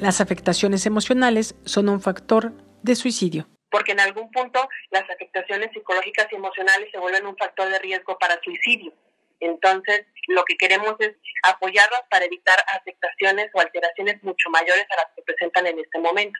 Las 0.00 0.20
afectaciones 0.20 0.86
emocionales 0.86 1.54
son 1.64 1.88
un 1.88 2.00
factor 2.00 2.52
de 2.82 2.96
suicidio. 2.96 3.46
Porque 3.70 3.92
en 3.92 4.00
algún 4.00 4.30
punto 4.30 4.66
las 4.90 5.08
afectaciones 5.10 5.70
psicológicas 5.72 6.26
y 6.32 6.36
emocionales 6.36 6.88
se 6.90 6.98
vuelven 6.98 7.26
un 7.26 7.36
factor 7.36 7.68
de 7.68 7.78
riesgo 7.78 8.18
para 8.18 8.40
suicidio. 8.42 8.92
Entonces, 9.40 10.06
lo 10.28 10.44
que 10.44 10.56
queremos 10.56 10.96
es 11.00 11.12
apoyarlas 11.42 12.02
para 12.10 12.24
evitar 12.24 12.58
afectaciones 12.78 13.50
o 13.54 13.60
alteraciones 13.60 14.22
mucho 14.22 14.50
mayores 14.50 14.86
a 14.90 14.96
las 14.96 15.06
que 15.14 15.22
presentan 15.22 15.66
en 15.66 15.78
este 15.78 15.98
momento. 15.98 16.38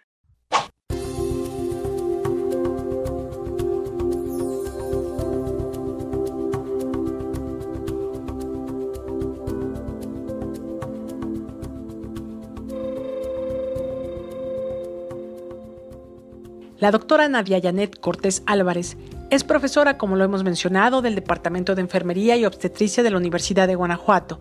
La 16.80 16.90
doctora 16.90 17.28
Nadia 17.28 17.58
Yanet 17.58 18.00
Cortés 18.00 18.42
Álvarez 18.46 18.96
es 19.28 19.44
profesora, 19.44 19.98
como 19.98 20.16
lo 20.16 20.24
hemos 20.24 20.44
mencionado, 20.44 21.02
del 21.02 21.14
Departamento 21.14 21.74
de 21.74 21.82
Enfermería 21.82 22.38
y 22.38 22.46
Obstetricia 22.46 23.02
de 23.02 23.10
la 23.10 23.18
Universidad 23.18 23.68
de 23.68 23.74
Guanajuato. 23.74 24.40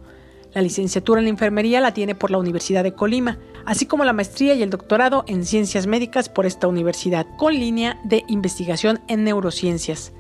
La 0.53 0.61
licenciatura 0.61 1.19
en 1.19 1.27
enfermería 1.27 1.81
la 1.81 1.93
tiene 1.93 2.15
por 2.15 2.31
la 2.31 2.37
Universidad 2.37 2.83
de 2.83 2.93
Colima, 2.93 3.39
así 3.65 3.87
como 3.87 4.05
la 4.05 4.13
maestría 4.13 4.53
y 4.53 4.63
el 4.63 4.69
doctorado 4.69 5.25
en 5.27 5.43
ciencias 5.43 5.85
médicas 5.85 6.29
por 6.29 6.45
esta 6.45 6.69
universidad, 6.69 7.27
con 7.37 7.53
línea 7.53 7.99
de 8.05 8.23
investigación 8.29 9.01
en 9.09 9.25
neurociencias. 9.25 10.13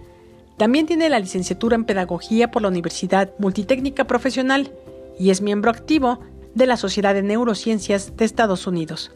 También 0.57 0.87
tiene 0.87 1.07
la 1.07 1.19
licenciatura 1.19 1.75
en 1.75 1.85
pedagogía 1.85 2.51
por 2.51 2.61
la 2.61 2.67
Universidad 2.67 3.31
Multitécnica 3.39 4.03
Profesional 4.03 4.73
y 5.17 5.29
es 5.29 5.41
miembro 5.41 5.71
activo 5.71 6.19
de 6.53 6.67
la 6.67 6.75
Sociedad 6.75 7.13
de 7.13 7.23
Neurociencias 7.23 8.17
de 8.17 8.25
Estados 8.25 8.67
Unidos. 8.67 9.09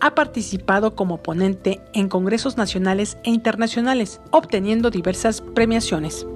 Ha 0.00 0.14
participado 0.14 0.94
como 0.94 1.22
ponente 1.22 1.80
en 1.92 2.08
congresos 2.08 2.56
nacionales 2.56 3.18
e 3.24 3.30
internacionales, 3.30 4.20
obteniendo 4.30 4.90
diversas 4.90 5.40
premiaciones. 5.40 6.26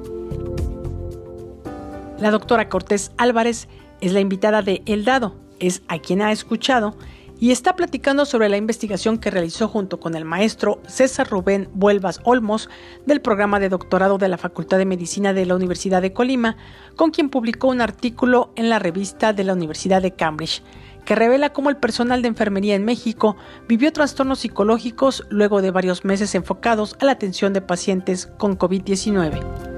La 2.18 2.30
doctora 2.30 2.68
Cortés 2.68 3.12
Álvarez 3.18 3.68
es 4.00 4.12
la 4.12 4.20
invitada 4.20 4.62
de 4.62 4.82
El 4.86 5.04
Dado, 5.04 5.34
es 5.60 5.82
a 5.88 5.98
quien 5.98 6.22
ha 6.22 6.32
escuchado 6.32 6.96
y 7.42 7.50
está 7.50 7.74
platicando 7.74 8.24
sobre 8.24 8.48
la 8.48 8.56
investigación 8.56 9.18
que 9.18 9.32
realizó 9.32 9.66
junto 9.66 9.98
con 9.98 10.14
el 10.14 10.24
maestro 10.24 10.80
César 10.86 11.28
Rubén 11.28 11.68
Vuelvas 11.74 12.20
Olmos 12.22 12.70
del 13.04 13.20
programa 13.20 13.58
de 13.58 13.68
doctorado 13.68 14.16
de 14.16 14.28
la 14.28 14.38
Facultad 14.38 14.78
de 14.78 14.84
Medicina 14.84 15.32
de 15.32 15.44
la 15.44 15.56
Universidad 15.56 16.02
de 16.02 16.12
Colima, 16.12 16.56
con 16.94 17.10
quien 17.10 17.30
publicó 17.30 17.66
un 17.66 17.80
artículo 17.80 18.52
en 18.54 18.68
la 18.68 18.78
revista 18.78 19.32
de 19.32 19.42
la 19.42 19.54
Universidad 19.54 20.00
de 20.02 20.12
Cambridge, 20.12 20.62
que 21.04 21.14
revela 21.14 21.52
cómo 21.52 21.70
el 21.70 21.76
personal 21.76 22.22
de 22.22 22.28
enfermería 22.28 22.74
en 22.74 22.84
México 22.84 23.36
vivió 23.68 23.92
trastornos 23.92 24.40
psicológicos 24.40 25.24
luego 25.30 25.62
de 25.62 25.70
varios 25.70 26.04
meses 26.04 26.34
enfocados 26.34 26.96
a 27.00 27.04
la 27.04 27.12
atención 27.12 27.52
de 27.52 27.62
pacientes 27.62 28.26
con 28.26 28.58
COVID-19. 28.58 29.72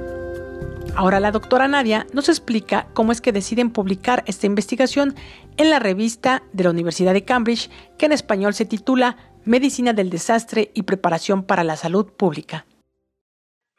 Ahora 0.96 1.18
la 1.18 1.32
doctora 1.32 1.66
Nadia 1.66 2.06
nos 2.12 2.28
explica 2.28 2.86
cómo 2.94 3.10
es 3.10 3.20
que 3.20 3.32
deciden 3.32 3.70
publicar 3.70 4.22
esta 4.26 4.46
investigación 4.46 5.14
en 5.56 5.70
la 5.70 5.80
revista 5.80 6.42
de 6.52 6.64
la 6.64 6.70
Universidad 6.70 7.14
de 7.14 7.24
Cambridge, 7.24 7.68
que 7.98 8.06
en 8.06 8.12
español 8.12 8.54
se 8.54 8.64
titula 8.64 9.16
Medicina 9.44 9.92
del 9.92 10.08
Desastre 10.08 10.70
y 10.72 10.82
Preparación 10.82 11.44
para 11.44 11.64
la 11.64 11.76
Salud 11.76 12.12
Pública. 12.12 12.64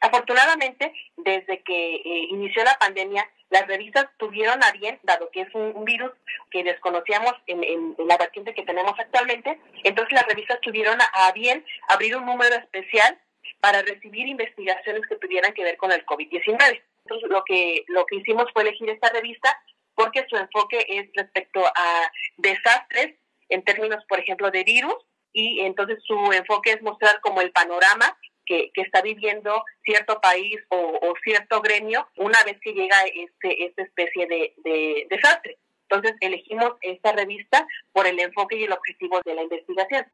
Afortunadamente, 0.00 0.92
desde 1.16 1.62
que 1.62 1.96
eh, 1.96 2.26
inició 2.30 2.62
la 2.64 2.76
pandemia, 2.78 3.26
las 3.50 3.66
revistas 3.66 4.06
tuvieron 4.18 4.62
a 4.62 4.72
bien, 4.72 4.98
dado 5.02 5.30
que 5.30 5.42
es 5.42 5.54
un, 5.54 5.84
virus 5.84 6.10
que 6.50 6.64
desconocíamos 6.64 7.32
en, 7.46 7.94
la 7.98 8.16
vertiente 8.16 8.54
que 8.54 8.64
tenemos 8.64 8.98
actualmente, 8.98 9.58
entonces 9.84 10.12
las 10.12 10.26
revistas 10.26 10.60
tuvieron 10.60 10.98
a 11.00 11.32
bien 11.32 11.64
abrir 11.88 12.16
un 12.16 12.26
número 12.26 12.54
especial 12.56 13.18
para 13.60 13.82
recibir 13.82 14.26
investigaciones 14.26 15.02
que 15.08 15.16
tuvieran 15.16 15.54
que 15.54 15.64
ver 15.64 15.76
con 15.76 15.92
el 15.92 16.04
COVID-19. 16.04 16.82
Entonces, 17.04 17.30
lo 17.30 17.44
que, 17.44 17.84
lo 17.88 18.04
que 18.06 18.16
hicimos 18.16 18.46
fue 18.52 18.62
elegir 18.62 18.90
esta 18.90 19.10
revista 19.10 19.56
porque 19.94 20.26
su 20.28 20.36
enfoque 20.36 20.84
es 20.88 21.08
respecto 21.14 21.64
a 21.64 22.12
desastres 22.36 23.14
en 23.48 23.62
términos, 23.62 24.04
por 24.08 24.18
ejemplo, 24.18 24.50
de 24.50 24.64
virus, 24.64 24.96
y 25.32 25.60
entonces 25.60 25.98
su 26.04 26.32
enfoque 26.32 26.72
es 26.72 26.82
mostrar 26.82 27.20
como 27.20 27.40
el 27.40 27.52
panorama 27.52 28.18
que, 28.46 28.70
está 28.74 29.02
viviendo 29.02 29.64
cierto 29.84 30.20
país 30.20 30.56
o, 30.68 31.14
cierto 31.22 31.60
gremio 31.60 32.08
una 32.16 32.42
vez 32.44 32.58
que 32.60 32.72
llega 32.72 32.96
este, 33.04 33.66
esta 33.66 33.82
especie 33.82 34.26
de, 34.26 34.54
de 34.64 35.06
desastre. 35.10 35.58
Entonces 35.88 36.16
elegimos 36.20 36.72
esta 36.80 37.12
revista 37.12 37.66
por 37.92 38.06
el 38.06 38.18
enfoque 38.18 38.56
y 38.56 38.64
el 38.64 38.72
objetivo 38.72 39.20
de 39.24 39.34
la 39.34 39.42
investigación. 39.42 40.06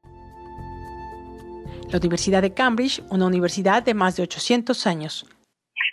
La 1.90 1.98
Universidad 1.98 2.42
de 2.42 2.54
Cambridge, 2.54 3.00
una 3.10 3.26
universidad 3.26 3.82
de 3.82 3.94
más 3.94 4.16
de 4.16 4.22
800 4.22 4.86
años, 4.86 5.26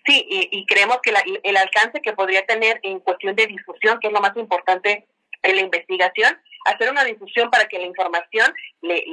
Sí, 0.06 0.26
y, 0.28 0.66
creemos 0.66 1.00
que 1.04 1.14
el 1.44 1.58
alcance 1.58 2.02
que 2.02 2.14
podría 2.14 2.46
tener 2.46 2.80
en 2.84 3.00
cuestión 3.00 3.36
de 3.36 3.48
difusión, 3.48 4.00
que 4.00 4.08
es 4.08 4.14
lo 4.14 4.22
más 4.22 4.36
importante 4.38 5.08
en 5.44 5.56
la 5.56 5.62
investigación, 5.62 6.40
hacer 6.66 6.90
una 6.90 7.04
difusión 7.04 7.50
para 7.50 7.68
que 7.68 7.78
la 7.78 7.86
información 7.86 8.54
le, 8.82 9.04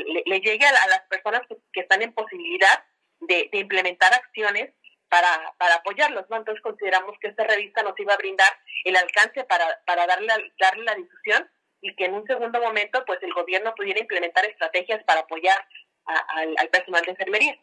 llegue 0.41 0.65
a, 0.65 0.89
las 0.89 1.03
personas 1.09 1.43
que, 1.73 1.81
están 1.81 2.03
en 2.03 2.13
posibilidad 2.13 2.85
de, 3.21 3.49
implementar 3.53 4.13
acciones 4.15 4.73
para, 5.09 5.55
para 5.59 5.77
apoyarlos, 5.77 6.25
¿no? 6.31 6.37
Entonces 6.37 6.63
consideramos 6.63 7.17
que 7.21 7.29
esta 7.29 7.45
revista 7.45 7.83
nos 7.83 7.99
iba 7.99 8.15
a 8.15 8.19
brindar 8.19 8.49
el 8.85 8.97
alcance 8.97 9.45
para, 9.45 9.67
para 9.87 10.07
darle, 10.07 10.33
darle 10.59 10.85
la 10.85 10.95
difusión 10.95 11.49
y 11.81 11.95
que 11.95 12.07
en 12.07 12.15
un 12.15 12.27
segundo 12.27 12.61
momento 12.61 13.05
pues 13.07 13.23
el 13.23 13.33
gobierno 13.33 13.75
pudiera 13.75 14.01
implementar 14.01 14.45
estrategias 14.47 15.03
para 15.05 15.21
apoyar 15.21 15.67
al 16.07 16.69
personal 16.69 17.05
de 17.05 17.11
enfermería. 17.11 17.59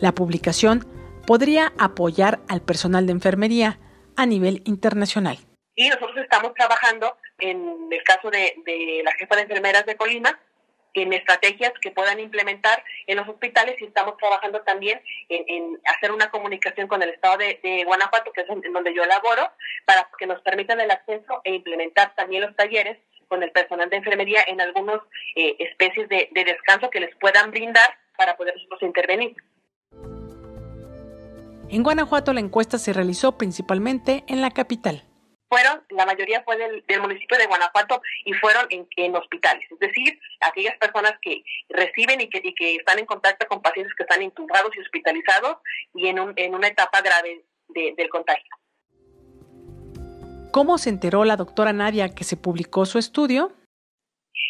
La 0.00 0.12
publicación 0.12 0.86
podría 1.26 1.72
apoyar 1.78 2.40
al 2.48 2.62
personal 2.62 3.06
de 3.06 3.12
enfermería 3.12 3.78
a 4.16 4.26
nivel 4.26 4.62
internacional. 4.64 5.38
Y 5.74 5.88
nosotros 5.88 6.16
estamos 6.18 6.54
trabajando, 6.54 7.16
en 7.38 7.88
el 7.90 8.02
caso 8.02 8.30
de, 8.30 8.54
la 9.04 9.12
jefa 9.12 9.36
de 9.36 9.42
enfermeras 9.42 9.86
de 9.86 9.96
Colima, 9.96 10.40
en 11.02 11.12
estrategias 11.12 11.72
que 11.80 11.90
puedan 11.90 12.20
implementar 12.20 12.82
en 13.06 13.16
los 13.16 13.28
hospitales 13.28 13.80
y 13.80 13.84
estamos 13.84 14.16
trabajando 14.16 14.60
también 14.62 15.00
en, 15.28 15.78
hacer 15.84 16.12
una 16.12 16.30
comunicación 16.30 16.88
con 16.88 17.02
el 17.02 17.10
estado 17.10 17.38
de, 17.38 17.84
Guanajuato, 17.84 18.32
que 18.32 18.42
es 18.42 18.48
en, 18.48 18.72
donde 18.72 18.94
yo 18.94 19.04
laboro, 19.04 19.50
para 19.84 20.08
que 20.18 20.26
nos 20.26 20.40
permitan 20.42 20.80
el 20.80 20.90
acceso 20.90 21.40
e 21.44 21.54
implementar 21.54 22.14
también 22.14 22.42
los 22.42 22.56
talleres 22.56 22.98
con 23.28 23.42
el 23.42 23.50
personal 23.52 23.90
de 23.90 23.96
enfermería 23.96 24.42
en 24.46 24.60
algunas 24.60 25.00
eh, 25.36 25.56
especies 25.58 26.08
de, 26.08 26.28
de 26.32 26.44
descanso 26.44 26.90
que 26.90 27.00
les 27.00 27.14
puedan 27.16 27.50
brindar 27.50 27.98
para 28.16 28.36
poder 28.36 28.54
intervenir. 28.80 29.36
En 31.70 31.82
Guanajuato 31.82 32.32
la 32.32 32.40
encuesta 32.40 32.78
se 32.78 32.94
realizó 32.94 33.36
principalmente 33.36 34.24
en 34.26 34.40
la 34.40 34.50
capital. 34.50 35.07
Fueron, 35.48 35.82
la 35.90 36.04
mayoría 36.04 36.42
fue 36.42 36.56
del, 36.56 37.00
municipio 37.00 37.38
de 37.38 37.46
Guanajuato 37.46 38.02
y 38.24 38.34
fueron 38.34 38.66
en, 38.70 39.16
hospitales, 39.16 39.64
es 39.70 39.78
decir, 39.78 40.20
aquellas 40.40 40.76
personas 40.76 41.14
que 41.22 41.42
reciben 41.70 42.20
y 42.20 42.28
que, 42.28 42.76
están 42.76 42.98
en 42.98 43.06
contacto 43.06 43.46
con 43.46 43.62
pacientes 43.62 43.94
que 43.94 44.02
están 44.02 44.22
intubados 44.22 44.76
y 44.76 44.80
hospitalizados 44.80 45.58
y 45.94 46.08
en, 46.08 46.18
una 46.54 46.66
etapa 46.66 47.00
grave 47.00 47.44
del 47.68 48.08
contagio. 48.10 48.50
¿Cómo 50.52 50.76
se 50.76 50.90
enteró 50.90 51.24
la 51.24 51.36
doctora 51.36 51.72
Nadia 51.72 52.14
que 52.14 52.24
se 52.24 52.36
publicó 52.36 52.84
su 52.84 52.98
estudio? 52.98 53.52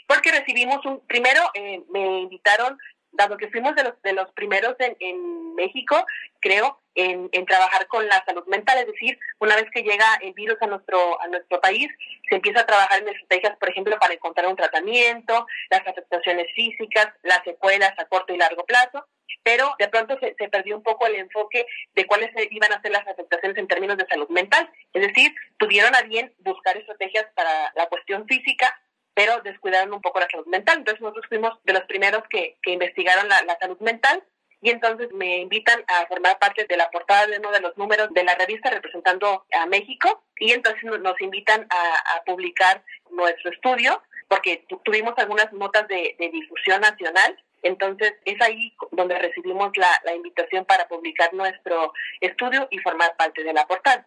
Porque 0.06 0.32
recibimos 0.32 0.84
un, 0.84 1.06
primero 1.06 1.42
eh, 1.54 1.82
me 1.90 2.20
invitaron 2.20 2.78
dado 3.12 3.37
que 3.37 3.48
fuimos 3.48 3.74
de 3.74 3.84
los, 3.84 4.02
de 4.02 4.12
los 4.12 4.30
primeros 4.32 4.74
en, 4.78 4.96
en 5.00 5.54
México, 5.54 5.96
creo, 6.40 6.80
en, 6.98 7.28
en, 7.32 7.46
trabajar 7.46 7.87
con 7.87 8.06
la 8.06 8.24
salud 8.24 8.44
mental, 8.46 8.78
es 8.78 8.87
decir, 8.87 9.18
una 9.38 9.54
vez 9.54 9.66
que 9.72 9.82
llega 9.82 10.18
el 10.20 10.32
virus 10.32 10.56
a 10.61 10.66
nuestro, 10.66 11.20
a 11.20 11.28
nuestro 11.28 11.61
país, 11.61 11.88
se 12.28 12.34
empieza 12.34 12.61
a 12.61 12.66
trabajar 12.66 13.00
en 13.00 13.08
estrategias, 13.08 13.56
por 13.56 13.70
ejemplo, 13.70 13.98
para 13.98 14.14
encontrar 14.14 14.48
un 14.48 14.56
tratamiento, 14.56 15.46
las 15.70 15.87
afectaciones 15.87 16.46
físicas, 16.54 17.08
las 17.22 17.42
secuelas 17.44 17.92
a 17.98 18.04
corto 18.06 18.34
y 18.34 18.38
largo 18.38 18.66
plazo, 18.66 19.06
pero 19.42 19.74
de 19.78 19.88
pronto 19.88 20.18
se, 20.18 20.34
perdió 20.48 20.76
un 20.76 20.82
poco 20.82 21.06
el 21.06 21.14
enfoque 21.14 21.66
de 21.94 22.06
cuáles 22.06 22.30
iban 22.50 22.72
a 22.72 22.82
ser 22.82 22.90
las 22.90 23.06
afectaciones 23.06 23.56
en 23.56 23.68
términos 23.68 23.96
de 23.96 24.06
salud 24.06 24.28
mental, 24.28 24.70
es 24.92 25.06
decir, 25.06 25.34
tuvieron 25.56 25.94
a 25.94 26.02
bien 26.02 26.34
buscar 26.38 26.76
estrategias 26.76 27.26
para 27.34 27.72
la 27.76 27.87
cuestión 27.87 28.26
física, 28.26 28.78
pero 29.14 29.40
descuidaron 29.40 29.92
un 29.94 30.00
poco 30.00 30.20
la 30.20 30.28
salud 30.30 30.46
mental. 30.46 30.78
Entonces 30.78 31.00
nosotros 31.00 31.26
fuimos 31.28 31.58
de 31.64 31.72
los 31.72 31.82
primeros 31.84 32.22
que, 32.30 32.56
que 32.62 32.70
investigaron 32.70 33.28
la, 33.28 33.58
salud 33.58 33.78
mental 33.80 34.22
y 34.60 34.70
entonces 34.70 35.12
me 35.12 35.38
invitan 35.38 35.84
a 35.86 36.06
formar 36.06 36.38
parte 36.38 36.66
de 36.68 36.76
la 36.76 36.90
portada 36.90 37.26
de 37.26 37.38
uno 37.38 37.50
de 37.50 37.60
los 37.60 37.76
números 37.76 38.08
de 38.12 38.24
la 38.24 38.34
revista 38.34 38.70
representando 38.70 39.46
a 39.52 39.66
México 39.66 40.22
y 40.38 40.52
entonces 40.52 40.82
nos 40.84 41.20
invitan 41.20 41.66
a, 41.70 42.22
publicar 42.24 42.82
nuestro 43.10 43.50
estudio 43.50 44.02
porque 44.28 44.66
tuvimos 44.84 45.14
algunas 45.16 45.52
notas 45.52 45.86
de, 45.88 46.16
difusión 46.32 46.80
nacional 46.80 47.38
entonces 47.62 48.14
es 48.24 48.40
ahí 48.42 48.74
donde 48.92 49.18
recibimos 49.18 49.72
la, 49.76 50.14
invitación 50.14 50.64
para 50.64 50.86
publicar 50.88 51.32
nuestro 51.32 51.92
estudio 52.20 52.68
y 52.70 52.78
formar 52.78 53.16
parte 53.16 53.42
de 53.42 53.52
la 53.52 53.66
portada. 53.66 54.06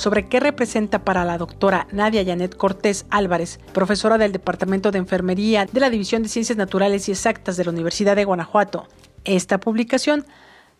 Sobre 0.00 0.30
qué 0.30 0.40
representa 0.40 1.04
para 1.04 1.26
la 1.26 1.36
doctora 1.36 1.86
Nadia 1.92 2.24
Janet 2.24 2.56
Cortés 2.56 3.04
Álvarez, 3.10 3.58
profesora 3.74 4.16
del 4.16 4.32
Departamento 4.32 4.90
de 4.90 4.96
Enfermería 4.98 5.66
de 5.66 5.78
la 5.78 5.90
División 5.90 6.22
de 6.22 6.30
Ciencias 6.30 6.56
Naturales 6.56 7.06
y 7.06 7.12
Exactas 7.12 7.58
de 7.58 7.64
la 7.64 7.70
Universidad 7.70 8.16
de 8.16 8.24
Guanajuato. 8.24 8.88
Esta 9.26 9.58
publicación 9.58 10.24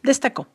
destacó. 0.02 0.46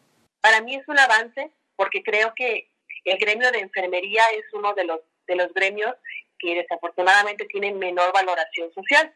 Para 0.41 0.62
mí 0.62 0.75
es 0.75 0.88
un 0.88 0.97
avance 0.97 1.51
porque 1.75 2.01
creo 2.01 2.34
que 2.36 2.71
el 3.04 3.19
gremio 3.19 3.51
de 3.51 3.60
enfermería 3.60 4.23
es 4.36 4.45
uno 4.54 4.73
de 4.73 4.86
los, 4.86 4.99
de 5.28 5.36
los 5.36 5.54
gremios 5.54 5.93
que 6.39 6.56
desafortunadamente 6.56 7.45
tienen 7.45 7.78
menor 7.78 8.12
valoración 8.13 8.73
social. 8.73 9.13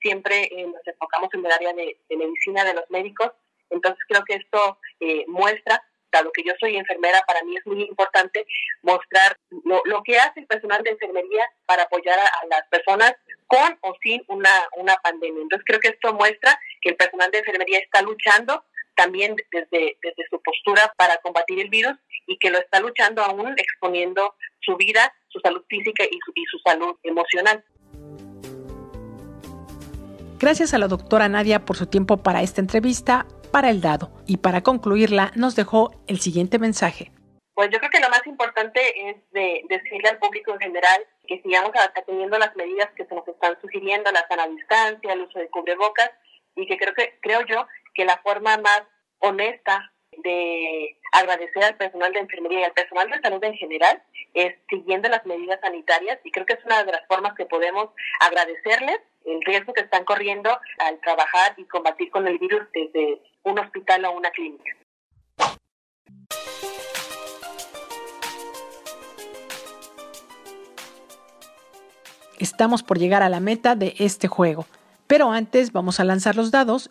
Siempre 0.00 0.48
eh, 0.50 0.66
nos 0.66 0.84
enfocamos 0.84 1.32
en 1.34 1.46
el 1.46 1.52
área 1.52 1.72
de, 1.72 1.98
medicina 2.16 2.64
de 2.64 2.74
los 2.74 2.90
médicos, 2.90 3.30
entonces 3.70 4.04
creo 4.08 4.24
que 4.24 4.34
esto 4.34 4.78
eh, 4.98 5.24
muestra 5.28 5.84
dado 6.10 6.30
que 6.32 6.42
yo 6.42 6.52
soy 6.58 6.76
enfermera, 6.76 7.22
para 7.26 7.42
mí 7.42 7.56
es 7.56 7.66
muy 7.66 7.82
importante 7.82 8.46
mostrar 8.82 9.36
lo, 9.64 10.02
que 10.02 10.18
hace 10.18 10.40
el 10.40 10.46
personal 10.46 10.82
de 10.82 10.90
enfermería 10.90 11.48
para 11.66 11.84
apoyar 11.84 12.18
a, 12.18 12.46
las 12.48 12.66
personas 12.68 13.14
con 13.46 13.78
o 13.82 13.94
sin 14.02 14.22
una, 14.28 14.50
una 14.76 14.96
pandemia. 14.96 15.42
Entonces 15.42 15.64
creo 15.66 15.80
que 15.80 15.88
esto 15.88 16.12
muestra 16.14 16.58
que 16.80 16.90
el 16.90 16.96
personal 16.96 17.30
de 17.30 17.38
enfermería 17.38 17.78
está 17.78 18.02
luchando 18.02 18.64
también 18.94 19.36
desde, 19.52 19.96
desde 20.02 20.26
su 20.28 20.42
postura 20.42 20.92
para 20.96 21.18
combatir 21.18 21.60
el 21.60 21.70
virus 21.70 21.96
y 22.26 22.36
que 22.38 22.50
lo 22.50 22.58
está 22.58 22.80
luchando 22.80 23.22
aún 23.22 23.54
exponiendo 23.56 24.34
su 24.60 24.76
vida, 24.76 25.14
su 25.28 25.38
salud 25.40 25.62
física 25.68 26.04
y 26.04 26.18
su, 26.24 26.32
y 26.34 26.44
su 26.46 26.58
salud 26.58 26.96
emocional. 27.04 27.64
Gracias 30.40 30.74
a 30.74 30.78
la 30.78 30.88
doctora 30.88 31.28
Nadia 31.28 31.64
por 31.64 31.76
su 31.76 31.86
tiempo 31.86 32.16
para 32.18 32.42
esta 32.42 32.60
entrevista 32.60 33.26
para 33.48 33.70
el 33.70 33.80
dado 33.80 34.10
y 34.26 34.38
para 34.38 34.62
concluirla 34.62 35.32
nos 35.34 35.56
dejó 35.56 35.92
el 36.06 36.20
siguiente 36.20 36.58
mensaje. 36.58 37.10
Pues 37.54 37.70
yo 37.70 37.78
creo 37.78 37.90
que 37.90 38.00
lo 38.00 38.08
más 38.08 38.24
importante 38.26 38.80
es 39.10 39.16
de, 39.32 39.62
decirle 39.68 40.10
al 40.10 40.18
público 40.18 40.52
en 40.52 40.60
general 40.60 41.04
que 41.26 41.42
sigamos 41.42 41.72
atendiendo 41.74 42.38
las 42.38 42.54
medidas 42.54 42.88
que 42.96 43.04
se 43.04 43.14
nos 43.14 43.26
están 43.26 43.60
sugiriendo, 43.60 44.12
la 44.12 44.26
sana 44.28 44.46
distancia, 44.46 45.12
el 45.12 45.22
uso 45.22 45.40
de 45.40 45.50
cubrebocas, 45.50 46.10
y 46.54 46.66
que 46.68 46.76
creo 46.76 46.94
que 46.94 47.18
creo 47.20 47.44
yo 47.46 47.66
que 47.94 48.04
la 48.04 48.18
forma 48.18 48.56
más 48.58 48.82
honesta 49.18 49.92
de 50.22 50.96
agradecer 51.12 51.64
al 51.64 51.76
personal 51.76 52.12
de 52.12 52.20
enfermería 52.20 52.60
y 52.60 52.64
al 52.64 52.72
personal 52.72 53.08
de 53.10 53.20
salud 53.20 53.42
en 53.44 53.54
general 53.54 54.02
es 54.34 54.54
siguiendo 54.68 55.08
las 55.08 55.24
medidas 55.26 55.60
sanitarias 55.60 56.18
y 56.24 56.30
creo 56.30 56.46
que 56.46 56.54
es 56.54 56.64
una 56.64 56.84
de 56.84 56.92
las 56.92 57.06
formas 57.06 57.34
que 57.34 57.46
podemos 57.46 57.90
agradecerles 58.20 59.00
el 59.24 59.42
riesgo 59.42 59.72
que 59.72 59.82
están 59.82 60.04
corriendo 60.04 60.50
al 60.78 61.00
trabajar 61.00 61.54
y 61.56 61.64
combatir 61.64 62.10
con 62.10 62.26
el 62.26 62.38
virus 62.38 62.62
desde 62.72 63.20
un 63.42 63.58
hospital 63.58 64.04
o 64.06 64.12
una 64.12 64.30
clínica. 64.30 64.72
Estamos 72.38 72.84
por 72.84 72.98
llegar 72.98 73.22
a 73.22 73.28
la 73.28 73.40
meta 73.40 73.74
de 73.74 73.94
este 73.98 74.28
juego, 74.28 74.66
pero 75.08 75.32
antes 75.32 75.72
vamos 75.72 75.98
a 75.98 76.04
lanzar 76.04 76.36
los 76.36 76.52
dados 76.52 76.90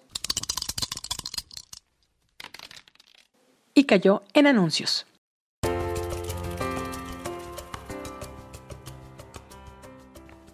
cayó 3.88 4.22
en 4.34 4.46
anuncios. 4.46 5.08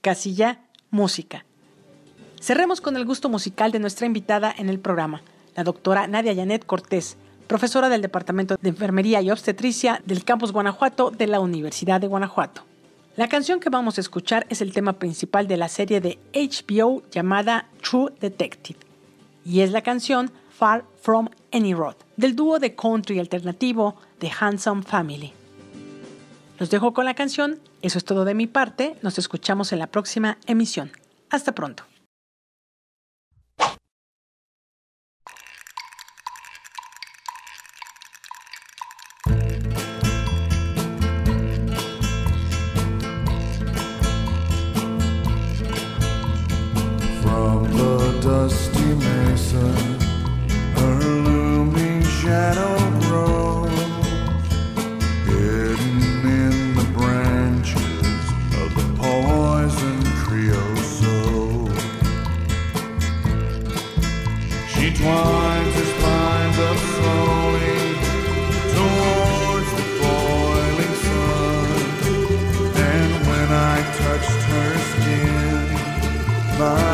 Casilla 0.00 0.68
Música. 0.90 1.44
Cerremos 2.44 2.82
con 2.82 2.94
el 2.98 3.06
gusto 3.06 3.30
musical 3.30 3.72
de 3.72 3.78
nuestra 3.78 4.06
invitada 4.06 4.54
en 4.54 4.68
el 4.68 4.78
programa, 4.78 5.22
la 5.56 5.64
doctora 5.64 6.06
Nadia 6.06 6.34
Janet 6.34 6.66
Cortés, 6.66 7.16
profesora 7.46 7.88
del 7.88 8.02
Departamento 8.02 8.58
de 8.60 8.68
Enfermería 8.68 9.22
y 9.22 9.30
Obstetricia 9.30 10.02
del 10.04 10.26
Campus 10.26 10.52
Guanajuato 10.52 11.10
de 11.10 11.26
la 11.26 11.40
Universidad 11.40 12.02
de 12.02 12.06
Guanajuato. 12.06 12.60
La 13.16 13.28
canción 13.28 13.60
que 13.60 13.70
vamos 13.70 13.96
a 13.96 14.02
escuchar 14.02 14.44
es 14.50 14.60
el 14.60 14.74
tema 14.74 14.92
principal 14.92 15.48
de 15.48 15.56
la 15.56 15.70
serie 15.70 16.02
de 16.02 16.18
HBO 16.34 17.02
llamada 17.10 17.66
True 17.80 18.12
Detective 18.20 18.78
y 19.42 19.60
es 19.60 19.72
la 19.72 19.80
canción 19.80 20.30
Far 20.50 20.84
From 21.00 21.30
Any 21.50 21.72
Road, 21.72 21.96
del 22.18 22.36
dúo 22.36 22.58
de 22.58 22.74
country 22.74 23.20
alternativo 23.20 23.96
The 24.18 24.30
Handsome 24.38 24.82
Family. 24.82 25.32
Los 26.58 26.68
dejo 26.68 26.92
con 26.92 27.06
la 27.06 27.14
canción, 27.14 27.58
eso 27.80 27.96
es 27.96 28.04
todo 28.04 28.26
de 28.26 28.34
mi 28.34 28.46
parte, 28.46 28.96
nos 29.00 29.16
escuchamos 29.18 29.72
en 29.72 29.78
la 29.78 29.86
próxima 29.86 30.36
emisión. 30.46 30.92
Hasta 31.30 31.52
pronto. 31.52 31.84
my 76.58 76.93